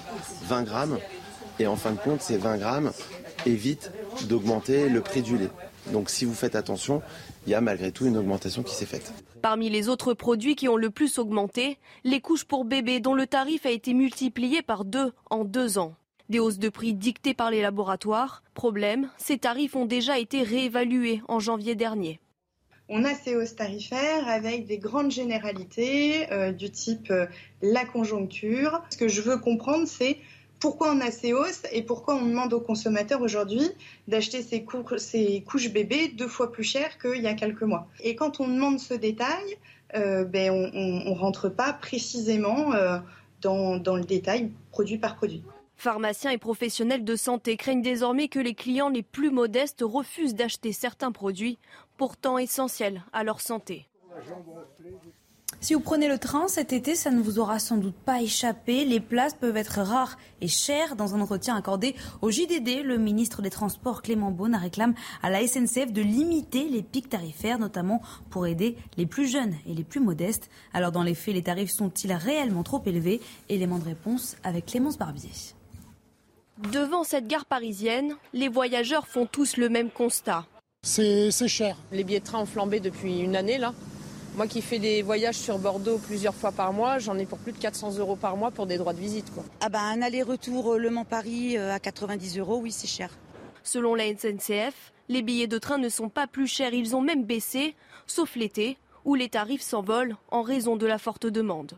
20 0.44 0.62
grammes, 0.62 0.98
et 1.58 1.66
en 1.66 1.76
fin 1.76 1.92
de 1.92 1.98
compte, 1.98 2.20
ces 2.20 2.36
20 2.36 2.58
grammes 2.58 2.92
évitent 3.44 3.92
d'augmenter 4.28 4.88
le 4.88 5.00
prix 5.00 5.22
du 5.22 5.38
lait. 5.38 5.50
Donc 5.92 6.10
si 6.10 6.24
vous 6.24 6.34
faites 6.34 6.56
attention, 6.56 7.02
il 7.46 7.50
y 7.50 7.54
a 7.54 7.60
malgré 7.60 7.92
tout 7.92 8.06
une 8.06 8.16
augmentation 8.16 8.62
qui 8.62 8.74
s'est 8.74 8.86
faite. 8.86 9.12
Parmi 9.42 9.70
les 9.70 9.88
autres 9.88 10.14
produits 10.14 10.56
qui 10.56 10.68
ont 10.68 10.76
le 10.76 10.90
plus 10.90 11.18
augmenté, 11.18 11.78
les 12.02 12.20
couches 12.20 12.44
pour 12.44 12.64
bébés 12.64 12.98
dont 12.98 13.14
le 13.14 13.26
tarif 13.26 13.64
a 13.66 13.70
été 13.70 13.94
multiplié 13.94 14.62
par 14.62 14.84
deux 14.84 15.12
en 15.30 15.44
deux 15.44 15.78
ans. 15.78 15.94
Des 16.28 16.40
hausses 16.40 16.58
de 16.58 16.68
prix 16.68 16.92
dictées 16.94 17.34
par 17.34 17.52
les 17.52 17.62
laboratoires. 17.62 18.42
Problème, 18.54 19.08
ces 19.16 19.38
tarifs 19.38 19.76
ont 19.76 19.86
déjà 19.86 20.18
été 20.18 20.42
réévalués 20.42 21.22
en 21.28 21.38
janvier 21.38 21.76
dernier. 21.76 22.18
On 22.88 23.04
a 23.04 23.14
ces 23.14 23.34
hausses 23.34 23.56
tarifaires 23.56 24.28
avec 24.28 24.66
des 24.66 24.78
grandes 24.78 25.10
généralités 25.10 26.32
euh, 26.32 26.52
du 26.52 26.70
type 26.70 27.10
euh, 27.10 27.26
la 27.60 27.84
conjoncture. 27.84 28.80
Ce 28.90 28.96
que 28.96 29.08
je 29.08 29.20
veux 29.22 29.38
comprendre, 29.38 29.88
c'est 29.88 30.18
pourquoi 30.60 30.92
on 30.92 31.00
a 31.00 31.10
ces 31.10 31.32
hausses 31.32 31.62
et 31.72 31.82
pourquoi 31.82 32.14
on 32.14 32.24
demande 32.24 32.52
aux 32.52 32.60
consommateurs 32.60 33.22
aujourd'hui 33.22 33.68
d'acheter 34.06 34.40
ces, 34.42 34.62
couches 34.62 35.72
bébés 35.72 36.08
deux 36.08 36.28
fois 36.28 36.52
plus 36.52 36.62
cher 36.62 36.98
qu'il 36.98 37.22
y 37.22 37.26
a 37.26 37.34
quelques 37.34 37.62
mois. 37.62 37.88
Et 38.00 38.14
quand 38.14 38.38
on 38.38 38.46
demande 38.46 38.78
ce 38.78 38.94
détail, 38.94 39.58
euh, 39.96 40.24
ben 40.24 40.50
on 40.52 41.10
ne 41.10 41.18
rentre 41.18 41.48
pas 41.48 41.72
précisément 41.72 42.72
dans 43.42 43.96
le 43.96 44.04
détail 44.04 44.50
produit 44.70 44.98
par 44.98 45.16
produit. 45.16 45.42
Pharmaciens 45.76 46.30
et 46.30 46.38
professionnels 46.38 47.04
de 47.04 47.16
santé 47.16 47.56
craignent 47.56 47.82
désormais 47.82 48.28
que 48.28 48.38
les 48.38 48.54
clients 48.54 48.88
les 48.88 49.02
plus 49.02 49.30
modestes 49.30 49.82
refusent 49.82 50.34
d'acheter 50.34 50.72
certains 50.72 51.12
produits, 51.12 51.58
pourtant 51.96 52.38
essentiels 52.38 53.02
à 53.12 53.24
leur 53.24 53.40
santé. 53.40 53.86
Si 55.60 55.74
vous 55.74 55.80
prenez 55.80 56.08
le 56.08 56.18
train 56.18 56.48
cet 56.48 56.72
été, 56.72 56.94
ça 56.94 57.10
ne 57.10 57.20
vous 57.20 57.38
aura 57.38 57.58
sans 57.58 57.76
doute 57.76 57.94
pas 57.94 58.20
échappé. 58.22 58.84
Les 58.84 59.00
places 59.00 59.34
peuvent 59.34 59.56
être 59.56 59.80
rares 59.80 60.16
et 60.40 60.48
chères. 60.48 60.96
Dans 60.96 61.14
un 61.14 61.20
entretien 61.20 61.56
accordé 61.56 61.94
au 62.20 62.30
JDD, 62.30 62.82
le 62.84 62.98
ministre 62.98 63.42
des 63.42 63.50
Transports 63.50 64.02
Clément 64.02 64.30
Beaune 64.30 64.54
réclame 64.54 64.94
à 65.22 65.30
la 65.30 65.46
SNCF 65.46 65.92
de 65.92 66.02
limiter 66.02 66.68
les 66.68 66.82
pics 66.82 67.08
tarifaires, 67.08 67.58
notamment 67.58 68.00
pour 68.30 68.46
aider 68.46 68.76
les 68.96 69.06
plus 69.06 69.26
jeunes 69.26 69.54
et 69.66 69.74
les 69.74 69.84
plus 69.84 70.00
modestes. 70.00 70.50
Alors 70.72 70.92
dans 70.92 71.02
les 71.02 71.14
faits, 71.14 71.34
les 71.34 71.42
tarifs 71.42 71.70
sont-ils 71.70 72.12
réellement 72.12 72.62
trop 72.62 72.82
élevés? 72.84 73.20
Élément 73.48 73.78
de 73.78 73.84
réponse 73.84 74.36
avec 74.44 74.66
Clémence 74.66 74.98
Barbier. 74.98 75.30
Devant 76.58 77.04
cette 77.04 77.26
gare 77.26 77.44
parisienne, 77.44 78.16
les 78.32 78.48
voyageurs 78.48 79.06
font 79.06 79.26
tous 79.26 79.58
le 79.58 79.68
même 79.68 79.90
constat. 79.90 80.46
C'est 80.82 81.30
cher. 81.48 81.76
Les 81.92 82.02
billets 82.02 82.20
de 82.20 82.24
train 82.24 82.40
ont 82.40 82.46
flambé 82.46 82.80
depuis 82.80 83.18
une 83.18 83.36
année 83.36 83.58
là. 83.58 83.74
Moi 84.36 84.46
qui 84.46 84.62
fais 84.62 84.78
des 84.78 85.02
voyages 85.02 85.36
sur 85.36 85.58
Bordeaux 85.58 85.98
plusieurs 85.98 86.34
fois 86.34 86.52
par 86.52 86.72
mois, 86.72 86.98
j'en 86.98 87.18
ai 87.18 87.26
pour 87.26 87.36
plus 87.38 87.52
de 87.52 87.58
400 87.58 87.98
euros 87.98 88.16
par 88.16 88.38
mois 88.38 88.50
pour 88.50 88.64
des 88.64 88.78
droits 88.78 88.94
de 88.94 89.00
visite. 89.00 89.30
Quoi. 89.34 89.44
Ah 89.60 89.68
bah 89.68 89.82
un 89.82 90.00
aller-retour 90.00 90.72
euh, 90.74 90.78
Le 90.78 90.88
Mans-Paris 90.88 91.58
euh, 91.58 91.74
à 91.74 91.78
90 91.78 92.38
euros, 92.38 92.58
oui 92.62 92.72
c'est 92.72 92.86
cher. 92.86 93.10
Selon 93.62 93.94
la 93.94 94.04
SNCF, 94.06 94.92
les 95.10 95.20
billets 95.20 95.46
de 95.48 95.58
train 95.58 95.76
ne 95.76 95.90
sont 95.90 96.08
pas 96.08 96.26
plus 96.26 96.46
chers, 96.46 96.72
ils 96.72 96.96
ont 96.96 97.02
même 97.02 97.24
baissé, 97.24 97.74
sauf 98.06 98.34
l'été, 98.34 98.78
où 99.04 99.14
les 99.14 99.28
tarifs 99.28 99.62
s'envolent 99.62 100.16
en 100.30 100.40
raison 100.40 100.76
de 100.76 100.86
la 100.86 100.96
forte 100.98 101.26
demande. 101.26 101.72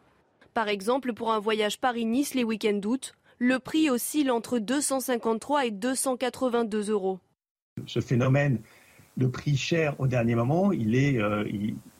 Par 0.54 0.68
exemple, 0.68 1.14
pour 1.14 1.32
un 1.32 1.40
voyage 1.40 1.80
Paris-Nice 1.80 2.34
les 2.34 2.44
week-ends 2.44 2.78
d'août, 2.78 3.14
le 3.38 3.58
prix 3.58 3.90
oscille 3.90 4.30
entre 4.30 4.58
253 4.58 5.66
et 5.66 5.70
282 5.70 6.90
euros. 6.90 7.18
Ce 7.86 8.00
phénomène 8.00 8.60
de 9.16 9.26
prix 9.26 9.56
cher 9.56 9.94
au 10.00 10.06
dernier 10.06 10.34
moment, 10.34 10.72
il 10.72 10.94
est, 10.94 11.20
euh, 11.20 11.44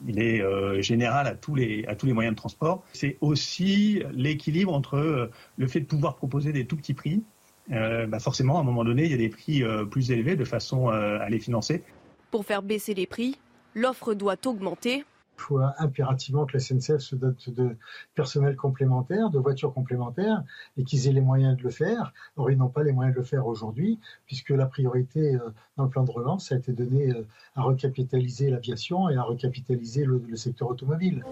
il, 0.07 0.21
est 0.21 0.41
euh, 0.41 0.81
général 0.81 1.27
à 1.27 1.35
tous, 1.35 1.55
les, 1.55 1.85
à 1.87 1.95
tous 1.95 2.05
les 2.05 2.13
moyens 2.13 2.33
de 2.33 2.37
transport. 2.37 2.83
C'est 2.93 3.17
aussi 3.21 4.01
l'équilibre 4.13 4.73
entre 4.73 4.95
euh, 4.95 5.31
le 5.57 5.67
fait 5.67 5.81
de 5.81 5.85
pouvoir 5.85 6.15
proposer 6.15 6.53
des 6.53 6.65
tout 6.65 6.77
petits 6.77 6.93
prix. 6.93 7.23
Bah 7.69 8.17
forcément, 8.17 8.57
à 8.57 8.61
un 8.61 8.63
moment 8.63 8.83
donné, 8.83 9.05
il 9.05 9.11
y 9.11 9.13
a 9.13 9.17
des 9.17 9.29
prix 9.29 9.61
plus 9.91 10.09
élevés 10.09 10.35
de 10.35 10.43
façon 10.43 10.87
à 10.87 11.29
les 11.29 11.37
financer. 11.37 11.83
Pour 12.31 12.43
faire 12.43 12.63
baisser 12.63 12.95
les 12.95 13.05
prix, 13.05 13.37
l'offre 13.75 14.15
doit 14.15 14.37
augmenter 14.47 15.05
faut 15.39 15.59
impérativement 15.77 16.45
que 16.45 16.53
la 16.53 16.59
SNCF 16.59 16.99
se 16.99 17.15
dote 17.15 17.49
de 17.49 17.75
personnel 18.15 18.55
complémentaire, 18.55 19.29
de 19.29 19.39
voitures 19.39 19.73
complémentaires, 19.73 20.43
et 20.77 20.83
qu'ils 20.83 21.07
aient 21.07 21.13
les 21.13 21.21
moyens 21.21 21.57
de 21.57 21.63
le 21.63 21.69
faire. 21.69 22.13
Or, 22.37 22.51
ils 22.51 22.57
n'ont 22.57 22.69
pas 22.69 22.83
les 22.83 22.91
moyens 22.91 23.15
de 23.15 23.19
le 23.19 23.25
faire 23.25 23.47
aujourd'hui, 23.47 23.99
puisque 24.25 24.49
la 24.49 24.65
priorité 24.65 25.35
euh, 25.35 25.49
dans 25.77 25.85
le 25.85 25.89
plan 25.89 26.03
de 26.03 26.11
relance 26.11 26.51
a 26.51 26.55
été 26.55 26.71
donnée 26.71 27.11
euh, 27.11 27.25
à 27.55 27.63
recapitaliser 27.63 28.49
l'aviation 28.49 29.09
et 29.09 29.15
à 29.15 29.23
recapitaliser 29.23 30.05
le 30.05 30.35
secteur 30.35 30.69
automobile. 30.69 31.23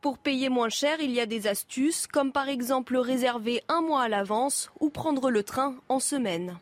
Pour 0.00 0.18
payer 0.18 0.48
moins 0.48 0.68
cher, 0.68 0.98
il 1.00 1.10
y 1.10 1.18
a 1.18 1.26
des 1.26 1.48
astuces, 1.48 2.06
comme 2.06 2.30
par 2.30 2.48
exemple 2.48 2.96
réserver 2.96 3.62
un 3.68 3.80
mois 3.80 4.02
à 4.02 4.08
l'avance 4.08 4.70
ou 4.78 4.90
prendre 4.90 5.28
le 5.28 5.42
train 5.42 5.74
en 5.88 5.98
semaine. 5.98 6.56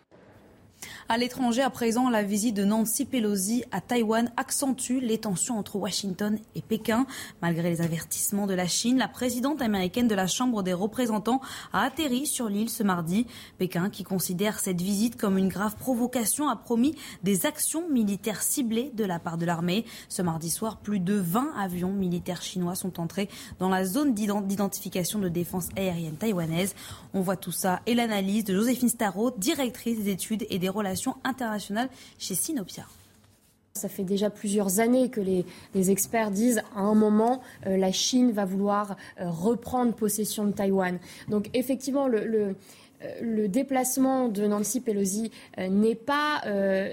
À 1.08 1.18
l'étranger, 1.18 1.62
à 1.62 1.70
présent, 1.70 2.10
la 2.10 2.22
visite 2.22 2.54
de 2.54 2.64
Nancy 2.64 3.04
Pelosi 3.04 3.64
à 3.72 3.80
Taïwan 3.80 4.32
accentue 4.36 5.00
les 5.00 5.18
tensions 5.18 5.58
entre 5.58 5.76
Washington 5.76 6.38
et 6.54 6.62
Pékin. 6.62 7.06
Malgré 7.42 7.70
les 7.70 7.80
avertissements 7.80 8.46
de 8.46 8.54
la 8.54 8.66
Chine, 8.66 8.98
la 8.98 9.08
présidente 9.08 9.62
américaine 9.62 10.08
de 10.08 10.14
la 10.14 10.26
Chambre 10.26 10.62
des 10.62 10.72
représentants 10.72 11.40
a 11.72 11.82
atterri 11.82 12.26
sur 12.26 12.48
l'île 12.48 12.70
ce 12.70 12.82
mardi. 12.82 13.26
Pékin, 13.58 13.90
qui 13.90 14.04
considère 14.04 14.58
cette 14.58 14.80
visite 14.80 15.16
comme 15.16 15.38
une 15.38 15.48
grave 15.48 15.76
provocation, 15.76 16.48
a 16.48 16.56
promis 16.56 16.94
des 17.22 17.46
actions 17.46 17.88
militaires 17.88 18.42
ciblées 18.42 18.90
de 18.94 19.04
la 19.04 19.18
part 19.18 19.38
de 19.38 19.46
l'armée. 19.46 19.84
Ce 20.08 20.22
mardi 20.22 20.50
soir, 20.50 20.78
plus 20.78 21.00
de 21.00 21.14
20 21.14 21.52
avions 21.58 21.92
militaires 21.92 22.42
chinois 22.42 22.74
sont 22.74 23.00
entrés 23.00 23.28
dans 23.58 23.68
la 23.68 23.84
zone 23.84 24.14
d'identification 24.14 25.18
de 25.18 25.28
défense 25.28 25.68
aérienne 25.76 26.16
taïwanaise. 26.16 26.74
On 27.14 27.20
voit 27.20 27.36
tout 27.36 27.52
ça 27.52 27.80
et 27.86 27.94
l'analyse 27.94 28.44
de 28.44 28.54
Joséphine 28.54 28.88
Starot, 28.88 29.32
directrice 29.38 29.98
des 29.98 30.10
études 30.10 30.46
et 30.50 30.58
des 30.58 30.68
relations 30.76 31.16
internationales 31.24 31.88
chez 32.18 32.34
Sinopia. 32.34 32.84
Ça 33.74 33.88
fait 33.90 34.04
déjà 34.04 34.30
plusieurs 34.30 34.80
années 34.80 35.10
que 35.10 35.20
les, 35.20 35.44
experts 35.90 36.30
disent 36.30 36.62
à 36.74 36.80
un 36.80 36.94
moment, 36.94 37.42
euh, 37.66 37.76
la 37.76 37.92
Chine 37.92 38.32
va 38.32 38.46
vouloir 38.46 38.96
euh, 39.20 39.28
reprendre 39.28 39.92
possession 39.92 40.46
de 40.46 40.52
Taïwan. 40.52 40.98
Donc 41.28 41.50
effectivement, 41.52 42.08
le 42.08 42.26
le 42.26 42.56
déplacement 43.48 44.28
de 44.28 44.46
Nancy 44.46 44.80
Pelosi 44.80 45.30
n'est 45.58 45.94
pas, 45.94 46.42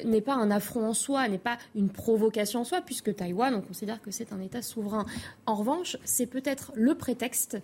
n'est 0.05 0.21
pas 0.21 0.33
un 0.33 0.51
affront 0.51 0.87
en 0.87 0.93
soi, 0.93 1.27
n'est 1.27 1.37
pas 1.37 1.57
une 1.75 1.89
provocation 1.89 2.61
en 2.61 2.63
soi, 2.63 2.81
puisque 2.81 3.15
Taïwan, 3.15 3.55
on 3.55 3.61
considère 3.61 4.01
que 4.01 4.11
c'est 4.11 4.33
un 4.33 4.41
État 4.41 4.61
souverain. 4.61 5.05
En 5.45 5.55
revanche, 5.55 5.97
c'est 6.03 6.25
peut-être 6.25 6.71
le 6.75 6.95
prétexte 6.95 7.57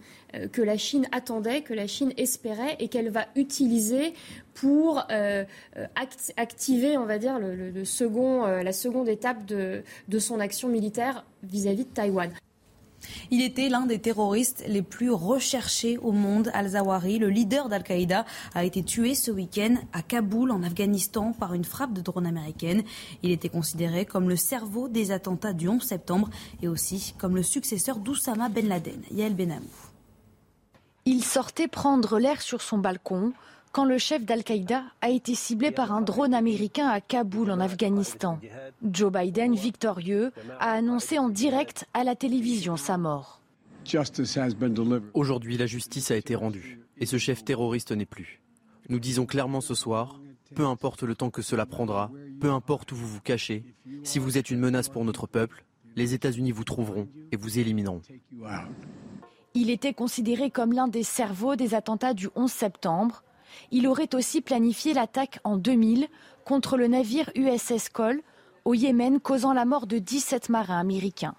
que 0.51 0.62
la 0.62 0.77
Chine 0.77 1.08
attendait, 1.12 1.62
que 1.62 1.74
la 1.74 1.88
Chine 1.88 2.13
espérait 2.17 2.75
et 2.79 2.88
qu'elle 2.88 3.10
va 3.10 3.25
utiliser 3.36 4.13
pour 4.53 5.05
activer, 6.36 6.98
on 6.98 7.05
va 7.05 7.17
dire, 7.17 7.39
le, 7.39 7.86
second, 7.86 8.46
la 8.46 8.74
seconde 8.74 9.10
étape 9.10 9.46
de, 9.46 9.84
de 10.08 10.19
son 10.19 10.39
action 10.39 10.69
militaire 10.69 11.25
vis-à-vis 11.43 11.86
de 11.86 11.93
Taïwan. 11.93 12.31
Il 13.32 13.41
était 13.41 13.70
l'un 13.70 13.86
des 13.86 14.00
terroristes 14.00 14.63
les 14.68 14.82
plus 14.82 15.12
recherchés 15.12 15.98
au 15.98 16.12
monde. 16.12 16.51
Al-Zawahiri, 16.53 17.20
le 17.20 17.29
leader 17.29 17.70
d'Al-Qaïda, 17.70 18.25
a 18.53 18.63
été 18.63 18.84
tué 18.84 19.15
ce 19.15 19.32
week-end 19.32 19.75
à 19.94 20.01
Kaboul, 20.01 20.51
en 20.51 20.63
Afghanistan, 20.63 21.34
par 21.34 21.53
une 21.53 21.65
frappe 21.65 21.94
de 21.94 22.01
drone 22.01 22.25
américaine. 22.25 22.84
Il 23.24 23.32
était 23.32 23.50
considéré 23.50 24.06
comme 24.06 24.29
le 24.29 24.36
cerveau 24.36 24.88
des 24.88 25.12
attentats 25.12 25.53
du 25.53 25.68
11 25.68 25.82
septembre 25.82 26.29
et 26.62 26.68
aussi 26.68 27.13
comme 27.18 27.36
le 27.36 27.44
successeur 27.44 27.98
d'Oussama 27.98 28.50
Ben 28.50 28.68
Laden, 28.68 29.01
Yael 29.12 29.36
Benamou. 29.36 29.65
Il 31.06 31.24
sortait 31.24 31.68
prendre 31.68 32.20
l'air 32.20 32.41
sur 32.41 32.62
son 32.62 32.77
balcon 32.77 33.34
quand 33.71 33.85
le 33.85 33.97
chef 33.97 34.25
d'Al-Qaïda 34.25 34.83
a 35.01 35.09
été 35.09 35.35
ciblé 35.35 35.71
par 35.71 35.91
un 35.91 36.01
drone 36.01 36.33
américain 36.33 36.88
à 36.88 37.01
Kaboul 37.01 37.51
en 37.51 37.59
Afghanistan. 37.59 38.39
Joe 38.83 39.11
Biden, 39.11 39.55
victorieux, 39.55 40.31
a 40.59 40.71
annoncé 40.71 41.19
en 41.19 41.29
direct 41.29 41.88
à 41.93 42.03
la 42.03 42.15
télévision 42.15 42.77
sa 42.77 42.97
mort. 42.97 43.41
Aujourd'hui, 45.13 45.57
la 45.57 45.65
justice 45.65 46.11
a 46.11 46.15
été 46.15 46.35
rendue 46.35 46.79
et 46.97 47.05
ce 47.05 47.17
chef 47.17 47.43
terroriste 47.43 47.91
n'est 47.91 48.05
plus. 48.05 48.41
Nous 48.89 48.99
disons 48.99 49.25
clairement 49.25 49.61
ce 49.61 49.75
soir, 49.75 50.19
peu 50.55 50.65
importe 50.65 51.03
le 51.03 51.15
temps 51.15 51.29
que 51.29 51.41
cela 51.41 51.65
prendra, 51.65 52.11
peu 52.39 52.51
importe 52.51 52.91
où 52.91 52.95
vous 52.95 53.07
vous 53.07 53.21
cachez, 53.21 53.63
si 54.03 54.19
vous 54.19 54.38
êtes 54.38 54.49
une 54.49 54.59
menace 54.59 54.89
pour 54.89 55.05
notre 55.05 55.27
peuple, 55.27 55.63
les 55.95 56.13
États-Unis 56.13 56.51
vous 56.51 56.63
trouveront 56.63 57.07
et 57.31 57.38
vous 57.38 57.59
élimineront. 57.59 58.01
Il 59.53 59.69
était 59.69 59.93
considéré 59.93 60.51
comme 60.51 60.73
l'un 60.73 60.88
des 60.88 61.03
cerveaux 61.03 61.55
des 61.55 61.73
attentats 61.73 62.13
du 62.13 62.29
11 62.35 62.51
septembre. 62.51 63.23
Il 63.72 63.88
aurait 63.88 64.13
aussi 64.15 64.41
planifié 64.41 64.94
l'attaque 64.94 65.39
en 65.44 65.58
2000 65.58 66.08
contre 66.46 66.77
le 66.77 66.88
navire 66.88 67.29
USS 67.36 67.89
Cole 67.89 68.22
au 68.65 68.74
Yémen, 68.74 69.20
causant 69.20 69.53
la 69.53 69.65
mort 69.65 69.88
de 69.88 69.98
17 69.98 70.50
marins 70.50 70.79
américains. 70.79 71.36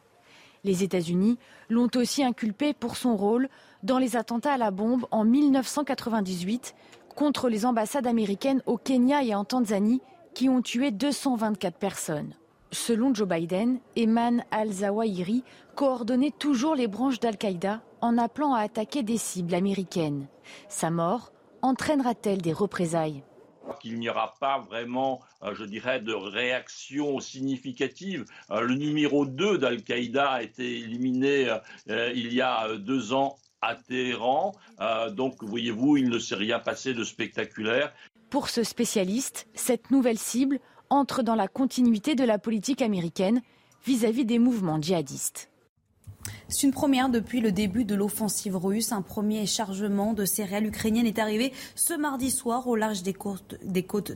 Les 0.64 0.83
États-Unis 0.83 1.38
l'ont 1.69 1.90
aussi 1.95 2.23
inculpé 2.23 2.75
pour 2.75 2.97
son 2.97 3.17
rôle 3.17 3.49
dans 3.83 3.99
les 3.99 4.17
attentats 4.17 4.55
à 4.55 4.59
la 4.59 4.71
bombe 4.71 5.07
en 5.11 5.25
1998 5.25 6.75
contre 7.17 7.49
les 7.49 7.67
ambassades 7.67 8.07
américaines 8.07 8.62
au 8.67 8.76
Kenya 8.76 9.23
et 9.23 9.35
en 9.35 9.45
Tanzanie 9.45 10.02
qui 10.35 10.49
ont 10.49 10.62
tué 10.62 10.90
224 10.90 11.76
personnes. 11.76 12.35
Selon 12.73 13.12
Joe 13.14 13.26
Biden, 13.26 13.81
Eman 13.97 14.45
al-Zawahiri 14.50 15.43
coordonnait 15.75 16.31
toujours 16.31 16.75
les 16.75 16.87
branches 16.87 17.19
d'Al-Qaïda 17.19 17.83
en 18.00 18.17
appelant 18.17 18.55
à 18.55 18.61
attaquer 18.61 19.02
des 19.02 19.19
cibles 19.19 19.55
américaines. 19.55 20.26
Sa 20.69 20.90
mort 20.90 21.33
entraînera-t-elle 21.62 22.43
des 22.43 22.52
représailles 22.52 23.23
qu'il 23.81 23.99
n'y 23.99 24.09
aura 24.09 24.35
pas 24.40 24.59
vraiment, 24.59 25.21
euh, 25.43 25.55
je 25.55 25.64
dirais, 25.64 26.00
de 26.00 26.12
réaction 26.12 27.21
significative. 27.21 28.25
Euh, 28.50 28.62
le 28.62 28.75
numéro 28.75 29.26
2 29.26 29.59
d'Al-Qaïda 29.59 30.31
a 30.31 30.43
été 30.43 30.79
éliminé 30.79 31.49
euh, 31.88 32.12
il 32.14 32.33
y 32.33 32.40
a 32.40 32.76
deux 32.76 33.12
ans 33.12 33.37
à 33.62 33.75
Téhéran. 33.75 34.52
donc, 35.12 35.45
voyez-vous, 35.45 35.99
il 35.99 36.09
ne 36.09 36.19
s'est 36.19 36.35
rien 36.35 36.59
passé 36.59 36.95
de 36.95 37.05
spectaculaire. 37.05 37.93
Pour 38.31 38.49
ce 38.49 38.64
spécialiste, 38.64 39.49
cette 39.52 39.90
nouvelle 39.90 40.19
cible 40.19 40.61
entre 40.88 41.23
dans 41.23 41.35
la 41.35 41.47
continuité 41.47 42.14
de 42.14 42.25
la 42.25 42.38
politique 42.38 42.81
américaine 42.81 43.43
vis 43.85 44.07
à 44.07 44.11
-vis 44.11 44.25
des 44.25 44.38
mouvements 44.38 44.81
djihadistes. 44.81 45.50
C'est 46.50 46.66
une 46.66 46.73
première 46.73 47.09
depuis 47.11 47.40
le 47.40 47.52
début 47.52 47.85
de 47.85 47.95
l'offensive 47.95 48.57
russe. 48.57 48.90
Un 48.90 49.02
premier 49.02 49.47
chargement 49.47 50.14
de 50.14 50.24
céréales 50.24 50.66
ukrainiennes 50.66 51.07
est 51.07 51.20
arrivé 51.20 51.53
ce 51.77 51.94
mardi 51.94 52.33
soir 52.33 52.66
au 52.66 52.74
large 52.74 53.05
des 53.05 53.12
côtes, 53.12 53.55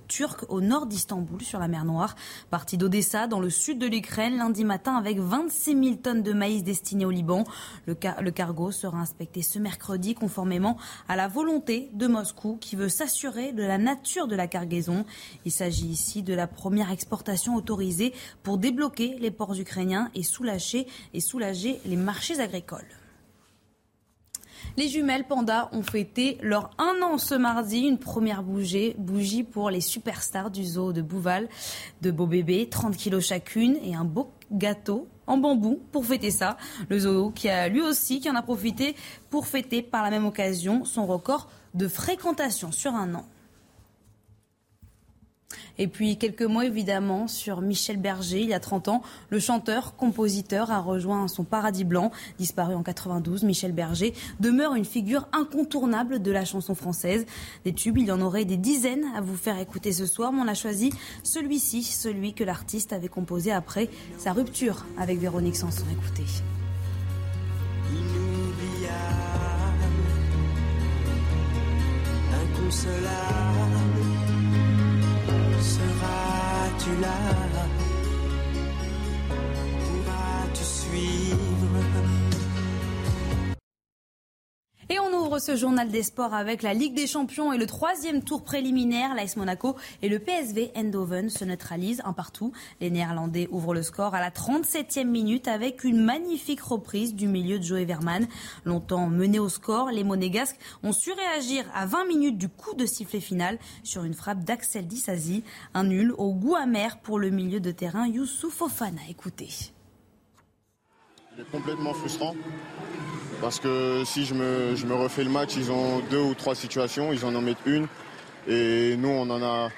turques 0.09 0.45
au 0.49 0.61
nord 0.61 0.87
d'Istanbul 0.87 1.41
sur 1.43 1.61
la 1.61 1.69
mer 1.69 1.85
Noire. 1.85 2.17
Parti 2.51 2.77
d'Odessa 2.77 3.29
dans 3.29 3.39
le 3.39 3.51
sud 3.51 3.79
de 3.79 3.87
l'Ukraine 3.87 4.37
lundi 4.37 4.65
matin 4.65 4.97
avec 4.97 5.21
26 5.21 5.81
000 5.81 5.95
tonnes 6.03 6.25
de 6.25 6.33
maïs 6.33 6.65
destinées 6.65 7.05
au 7.05 7.11
Liban. 7.13 7.45
Le, 7.87 7.95
cargo 7.95 8.73
sera 8.73 8.99
inspecté 8.99 9.43
ce 9.43 9.61
mercredi 9.61 10.15
conformément 10.15 10.77
à 11.07 11.15
la 11.15 11.29
volonté 11.29 11.89
de 11.93 12.09
Moscou 12.09 12.59
qui 12.61 12.75
veut 12.75 12.89
s'assurer 12.89 13.53
de 13.53 13.63
la 13.63 13.79
nature 13.79 14.27
de 14.27 14.35
la 14.35 14.49
cargaison. 14.49 15.05
Il 15.45 15.53
s'agit 15.53 15.87
ici 15.87 16.25
de 16.25 16.35
la 16.35 16.49
première 16.49 16.91
exportation 16.91 17.55
autorisée 17.55 18.13
pour 18.43 18.59
débloquer 18.59 19.19
les 19.21 19.31
ports 19.31 19.55
ukrainiens 19.55 20.11
et 20.17 20.25
soulager 20.25 20.89
les 21.87 21.97
marchés 21.97 22.24
Les 24.77 24.89
jumelles 24.89 25.25
Panda 25.25 25.69
ont 25.73 25.83
fêté 25.83 26.39
leur 26.41 26.71
un 26.79 27.03
an 27.03 27.19
ce 27.19 27.35
mardi. 27.35 27.81
Une 27.81 27.99
première 27.99 28.43
bougie, 28.43 28.95
bougie 28.99 29.43
pour 29.43 29.71
les 29.71 29.81
superstars 29.81 30.51
du 30.51 30.65
zoo 30.65 30.93
de 30.93 31.03
Bouval, 31.03 31.49
de 32.03 32.11
beaux 32.11 32.27
bébés, 32.27 32.69
30 32.71 32.97
kilos 32.97 33.27
chacune 33.27 33.77
et 33.85 33.95
un 33.95 34.05
beau 34.05 34.33
gâteau 34.51 35.07
en 35.27 35.37
bambou 35.37 35.81
pour 35.93 36.07
fêter 36.07 36.31
ça. 36.31 36.57
Le 36.89 36.99
zoo 36.99 37.31
qui 37.31 37.49
a 37.49 37.69
lui 37.69 37.83
aussi 37.83 38.21
qui 38.21 38.31
en 38.31 38.35
a 38.35 38.43
profité 38.43 38.97
pour 39.31 39.47
fêter 39.47 39.83
par 39.83 40.03
la 40.03 40.11
même 40.11 40.27
occasion 40.27 40.85
son 40.85 41.07
record 41.07 41.49
de 41.75 41.89
fréquentation 41.89 42.73
sur 42.73 42.95
un 42.95 43.15
an. 43.15 43.27
Et 45.79 45.89
puis 45.89 46.17
quelques 46.17 46.43
mots 46.43 46.63
évidemment 46.63 47.29
sur 47.29 47.61
Michel 47.61 47.97
Berger. 47.97 48.41
Il 48.41 48.49
y 48.49 48.55
a 48.55 48.61
30 48.61 48.89
ans, 48.89 49.03
le 49.31 49.39
chanteur, 49.39 49.97
compositeur 49.97 50.71
a 50.71 50.81
rejoint 50.81 51.29
son 51.29 51.45
paradis 51.45 51.85
blanc. 51.85 52.11
Disparu 52.39 52.75
en 52.75 52.83
92, 52.83 53.45
Michel 53.45 53.73
Berger 53.73 54.15
demeure 54.41 54.75
une 54.75 54.85
figure 54.85 55.29
incontournable 55.33 56.23
de 56.23 56.31
la 56.31 56.45
chanson 56.45 56.75
française. 56.75 57.27
Des 57.65 57.73
tubes, 57.73 57.99
il 57.99 58.07
y 58.07 58.13
en 58.13 58.21
aurait 58.21 58.45
des 58.45 58.57
dizaines 58.57 59.05
à 59.17 59.21
vous 59.21 59.37
faire 59.37 59.59
écouter 59.59 59.93
ce 59.93 60.07
soir, 60.07 60.33
mais 60.33 60.41
on 60.41 60.49
a 60.49 60.55
choisi 60.55 60.91
celui-ci, 61.23 61.83
celui 61.83 62.35
que 62.35 62.45
l'artiste 62.45 62.93
avait 62.93 63.09
composé 63.09 63.53
après 63.53 63.89
sa 64.19 64.33
rupture 64.33 64.85
avec 64.99 65.19
Véronique 65.19 65.57
Sanson. 65.57 65.85
Écoutez. 65.93 66.25
inconsolable 72.65 73.84
Seras-tu 75.73 76.91
là? 77.01 77.19
Pourras-tu 79.85 80.65
suivre? 80.65 81.44
Et 84.95 85.01
on 85.01 85.13
ouvre 85.13 85.41
ce 85.41 85.57
journal 85.57 85.89
des 85.89 86.05
sports 86.05 86.35
avec 86.35 86.63
la 86.63 86.73
Ligue 86.73 86.95
des 86.95 87.09
Champions 87.09 87.53
et 87.53 87.59
le 87.59 87.67
troisième 87.67 88.23
tour 88.23 88.45
préliminaire. 88.45 89.13
L'AS 89.17 89.35
Monaco 89.37 89.75
et 90.03 90.09
le 90.09 90.21
PSV 90.21 90.71
Eindhoven 90.77 91.31
se 91.31 91.45
neutralisent 91.45 92.01
un 92.05 92.13
partout. 92.13 92.53
Les 92.81 92.91
Néerlandais 92.91 93.49
ouvrent 93.51 93.75
le 93.75 93.83
score 93.83 94.15
à 94.15 94.21
la 94.21 94.31
37e 94.31 95.09
minute 95.09 95.49
avec 95.49 95.83
une 95.83 96.01
magnifique 96.01 96.61
reprise 96.61 97.17
du 97.17 97.27
milieu 97.27 97.59
de 97.59 97.65
Joey 97.65 97.85
Verman. 97.87 98.29
Longtemps 98.65 99.09
mené 99.09 99.41
au 99.41 99.49
score, 99.49 99.91
les 99.91 100.05
Monégasques 100.05 100.61
ont 100.85 100.93
su 100.93 101.11
réagir 101.11 101.65
à 101.75 101.87
20 101.87 102.05
minutes 102.07 102.39
du 102.39 102.49
coup 102.49 102.75
de 102.75 102.87
sifflet 102.87 103.19
final 103.19 103.59
sur 103.83 104.05
une 104.05 104.15
frappe 104.15 104.45
d'Axel 104.45 104.87
Disasi. 104.87 105.43
Un 105.75 105.85
nul 105.85 106.15
au 106.19 106.33
goût 106.33 106.55
amer 106.55 106.99
pour 107.01 107.19
le 107.19 107.31
milieu 107.31 107.59
de 107.59 107.73
terrain 107.73 108.07
Youssouf 108.07 108.55
Fofana. 108.55 109.01
Écoutez. 109.09 109.74
C'est 111.37 111.51
complètement 111.51 111.95
frustrant. 111.95 112.37
Parce 113.41 113.59
que 113.59 114.05
si 114.05 114.25
je 114.25 114.35
me, 114.35 114.95
refais 114.95 115.25
le 115.25 115.31
match, 115.31 115.57
ils 115.57 115.73
ont 115.73 115.99
deux 116.11 116.21
ou 116.21 116.35
trois 116.35 116.55
situations, 116.55 117.13
ils 117.13 117.25
en 117.25 117.35
en 117.35 117.41
mettent 117.41 117.67
une. 117.67 117.89
Et 118.47 118.97
nous, 118.97 119.09
on 119.09 119.29
en 119.31 119.43
a 119.43 119.71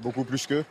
beaucoup 0.00 0.24
plus 0.24 0.46
qu'eux. 0.46 0.64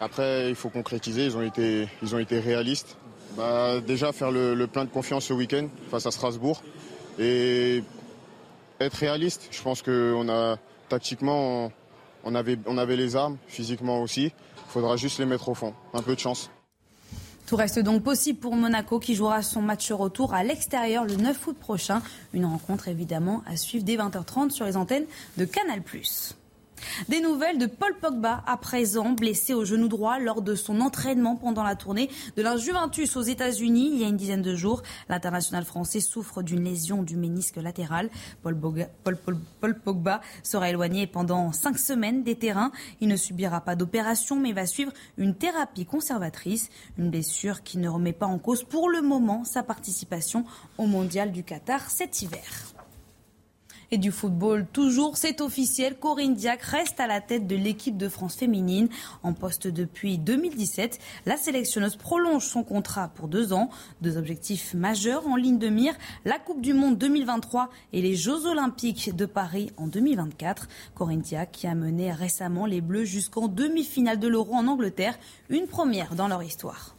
Après, 0.00 0.50
il 0.50 0.54
faut 0.54 0.68
concrétiser, 0.68 1.24
ils 1.24 1.36
ont 1.36 1.42
été, 1.42 2.38
réalistes. 2.38 2.96
Bah, 3.36 3.80
déjà, 3.80 4.12
faire 4.12 4.30
le, 4.30 4.66
plein 4.66 4.84
de 4.84 4.90
confiance 4.90 5.24
ce 5.24 5.32
week-end 5.32 5.68
face 5.90 6.04
à 6.04 6.10
Strasbourg. 6.10 6.62
Et 7.18 7.82
être 8.80 8.94
réaliste, 8.94 9.48
je 9.50 9.62
pense 9.62 9.80
qu'on 9.80 10.28
a, 10.28 10.58
tactiquement, 10.90 11.72
on 12.24 12.34
avait, 12.34 12.58
on 12.66 12.76
avait 12.76 12.96
les 12.96 13.16
armes, 13.16 13.38
physiquement 13.46 14.02
aussi. 14.02 14.24
Il 14.24 14.70
faudra 14.72 14.96
juste 14.96 15.18
les 15.18 15.26
mettre 15.26 15.48
au 15.48 15.54
fond. 15.54 15.72
Un 15.94 16.02
peu 16.02 16.14
de 16.14 16.20
chance. 16.20 16.50
Tout 17.46 17.56
reste 17.56 17.78
donc 17.80 18.02
possible 18.02 18.38
pour 18.38 18.56
Monaco 18.56 18.98
qui 18.98 19.14
jouera 19.14 19.42
son 19.42 19.62
match 19.62 19.90
retour 19.92 20.34
à 20.34 20.44
l'extérieur 20.44 21.04
le 21.04 21.16
9 21.16 21.46
août 21.46 21.56
prochain. 21.58 22.02
Une 22.32 22.46
rencontre 22.46 22.88
évidemment 22.88 23.42
à 23.46 23.56
suivre 23.56 23.84
dès 23.84 23.96
20h30 23.96 24.50
sur 24.50 24.64
les 24.64 24.76
antennes 24.76 25.06
de 25.36 25.44
Canal+. 25.44 25.82
Des 27.08 27.20
nouvelles 27.20 27.58
de 27.58 27.66
Paul 27.66 27.94
Pogba, 28.00 28.42
à 28.46 28.56
présent 28.56 29.10
blessé 29.10 29.54
au 29.54 29.64
genou 29.64 29.88
droit 29.88 30.18
lors 30.18 30.42
de 30.42 30.54
son 30.54 30.80
entraînement 30.80 31.36
pendant 31.36 31.62
la 31.62 31.76
tournée 31.76 32.10
de 32.36 32.42
la 32.42 32.56
Juventus 32.56 33.16
aux 33.16 33.22
États-Unis 33.22 33.90
il 33.92 34.00
y 34.00 34.04
a 34.04 34.08
une 34.08 34.16
dizaine 34.16 34.42
de 34.42 34.54
jours. 34.54 34.82
L'international 35.08 35.64
français 35.64 36.00
souffre 36.00 36.42
d'une 36.42 36.64
lésion 36.64 37.02
du 37.02 37.16
ménisque 37.16 37.56
latéral. 37.56 38.10
Paul, 38.42 38.56
Pogba 39.84 40.20
sera 40.42 40.70
éloigné 40.70 41.06
pendant 41.06 41.52
cinq 41.52 41.78
semaines 41.78 42.22
des 42.22 42.36
terrains. 42.36 42.72
Il 43.00 43.08
ne 43.08 43.16
subira 43.16 43.60
pas 43.60 43.76
d'opération 43.76 44.36
mais 44.36 44.52
va 44.52 44.66
suivre 44.66 44.92
une 45.16 45.34
thérapie 45.34 45.86
conservatrice. 45.86 46.70
Une 46.98 47.10
blessure 47.10 47.62
qui 47.62 47.78
ne 47.78 47.88
remet 47.88 48.12
pas 48.12 48.26
en 48.26 48.38
cause 48.38 48.64
pour 48.64 48.88
le 48.88 49.02
moment 49.02 49.44
sa 49.44 49.62
participation 49.62 50.44
au 50.78 50.86
mondial 50.86 51.32
du 51.32 51.42
Qatar 51.42 51.90
cet 51.90 52.22
hiver. 52.22 52.72
Et 53.94 53.98
du 53.98 54.10
football, 54.10 54.66
toujours, 54.72 55.18
c'est 55.18 55.42
officiel. 55.42 55.98
Corinne 55.98 56.32
Diac 56.32 56.62
reste 56.62 56.98
à 56.98 57.06
la 57.06 57.20
tête 57.20 57.46
de 57.46 57.54
l'équipe 57.54 57.98
de 57.98 58.08
France 58.08 58.36
féminine. 58.36 58.88
En 59.22 59.34
poste 59.34 59.66
depuis 59.66 60.16
2017, 60.16 60.98
la 61.26 61.36
sélectionneuse 61.36 61.96
prolonge 61.96 62.46
son 62.46 62.64
contrat 62.64 63.08
pour 63.08 63.28
deux 63.28 63.52
ans. 63.52 63.68
Deux 64.00 64.16
objectifs 64.16 64.72
majeurs 64.72 65.26
en 65.26 65.36
ligne 65.36 65.58
de 65.58 65.68
mire, 65.68 65.92
la 66.24 66.38
Coupe 66.38 66.62
du 66.62 66.72
Monde 66.72 66.96
2023 66.96 67.68
et 67.92 68.00
les 68.00 68.16
Jeux 68.16 68.46
Olympiques 68.46 69.14
de 69.14 69.26
Paris 69.26 69.70
en 69.76 69.88
2024. 69.88 70.68
Corinne 70.94 71.20
Diac 71.20 71.52
qui 71.52 71.66
a 71.66 71.74
mené 71.74 72.12
récemment 72.12 72.64
les 72.64 72.80
Bleus 72.80 73.04
jusqu'en 73.04 73.46
demi-finale 73.46 74.18
de 74.18 74.26
l'Euro 74.26 74.54
en 74.54 74.68
Angleterre, 74.68 75.18
une 75.50 75.66
première 75.66 76.14
dans 76.14 76.28
leur 76.28 76.42
histoire. 76.42 76.96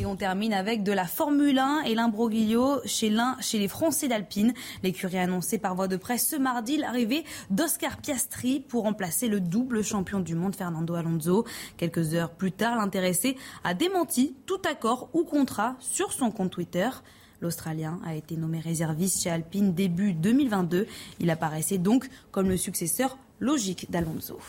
Et 0.00 0.06
on 0.06 0.16
termine 0.16 0.52
avec 0.52 0.82
de 0.82 0.90
la 0.90 1.04
Formule 1.04 1.56
1 1.56 1.82
et 1.82 1.94
l'imbroglio 1.94 2.80
chez, 2.84 3.10
les 3.52 3.68
Français 3.68 4.08
d'Alpine. 4.08 4.52
L'écurie 4.82 5.18
a 5.18 5.22
annoncé 5.22 5.56
par 5.56 5.76
voie 5.76 5.86
de 5.86 5.96
presse 5.96 6.26
ce 6.28 6.34
mardi 6.34 6.78
l'arrivée 6.78 7.24
d'Oscar 7.50 7.98
Piastri 7.98 8.58
pour 8.58 8.82
remplacer 8.82 9.28
le 9.28 9.38
double 9.38 9.84
champion 9.84 10.18
du 10.18 10.34
monde 10.34 10.56
Fernando 10.56 10.94
Alonso. 10.94 11.44
Quelques 11.76 12.12
heures 12.14 12.30
plus 12.30 12.50
tard, 12.50 12.76
l'intéressé 12.76 13.36
a 13.62 13.72
démenti 13.72 14.34
tout 14.46 14.60
accord 14.68 15.10
ou 15.12 15.22
contrat 15.22 15.76
sur 15.78 16.12
son 16.12 16.32
compte 16.32 16.50
Twitter. 16.50 16.88
L'Australien 17.40 18.00
a 18.04 18.16
été 18.16 18.36
nommé 18.36 18.58
réserviste 18.58 19.22
chez 19.22 19.30
Alpine 19.30 19.74
début 19.74 20.12
2022. 20.12 20.88
Il 21.20 21.30
apparaissait 21.30 21.78
donc 21.78 22.10
comme 22.32 22.48
le 22.48 22.56
successeur 22.56 23.16
logique 23.38 23.88
d'Alonso. 23.92 24.40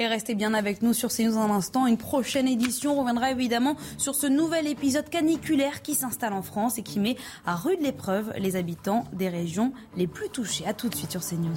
Et 0.00 0.06
restez 0.06 0.34
bien 0.34 0.54
avec 0.54 0.82
nous 0.82 0.92
sur 0.92 1.10
CNews 1.10 1.38
un 1.38 1.50
instant. 1.50 1.86
Une 1.86 1.98
prochaine 1.98 2.46
édition 2.46 2.98
reviendra 2.98 3.30
évidemment 3.30 3.76
sur 3.96 4.14
ce 4.14 4.26
nouvel 4.26 4.66
épisode 4.68 5.08
caniculaire 5.08 5.82
qui 5.82 5.94
s'installe 5.94 6.32
en 6.32 6.42
France 6.42 6.78
et 6.78 6.82
qui 6.82 7.00
met 7.00 7.16
à 7.44 7.56
rude 7.56 7.80
l'épreuve 7.80 8.32
les 8.36 8.56
habitants 8.56 9.04
des 9.12 9.28
régions 9.28 9.72
les 9.96 10.06
plus 10.06 10.28
touchées. 10.28 10.66
A 10.66 10.72
tout 10.72 10.88
de 10.88 10.94
suite 10.94 11.10
sur 11.10 11.20
CNews. 11.20 11.56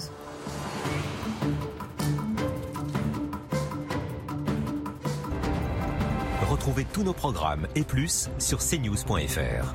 Retrouvez 6.50 6.86
tous 6.92 7.04
nos 7.04 7.14
programmes 7.14 7.68
et 7.76 7.84
plus 7.84 8.30
sur 8.38 8.60
cnews.fr. 8.60 9.74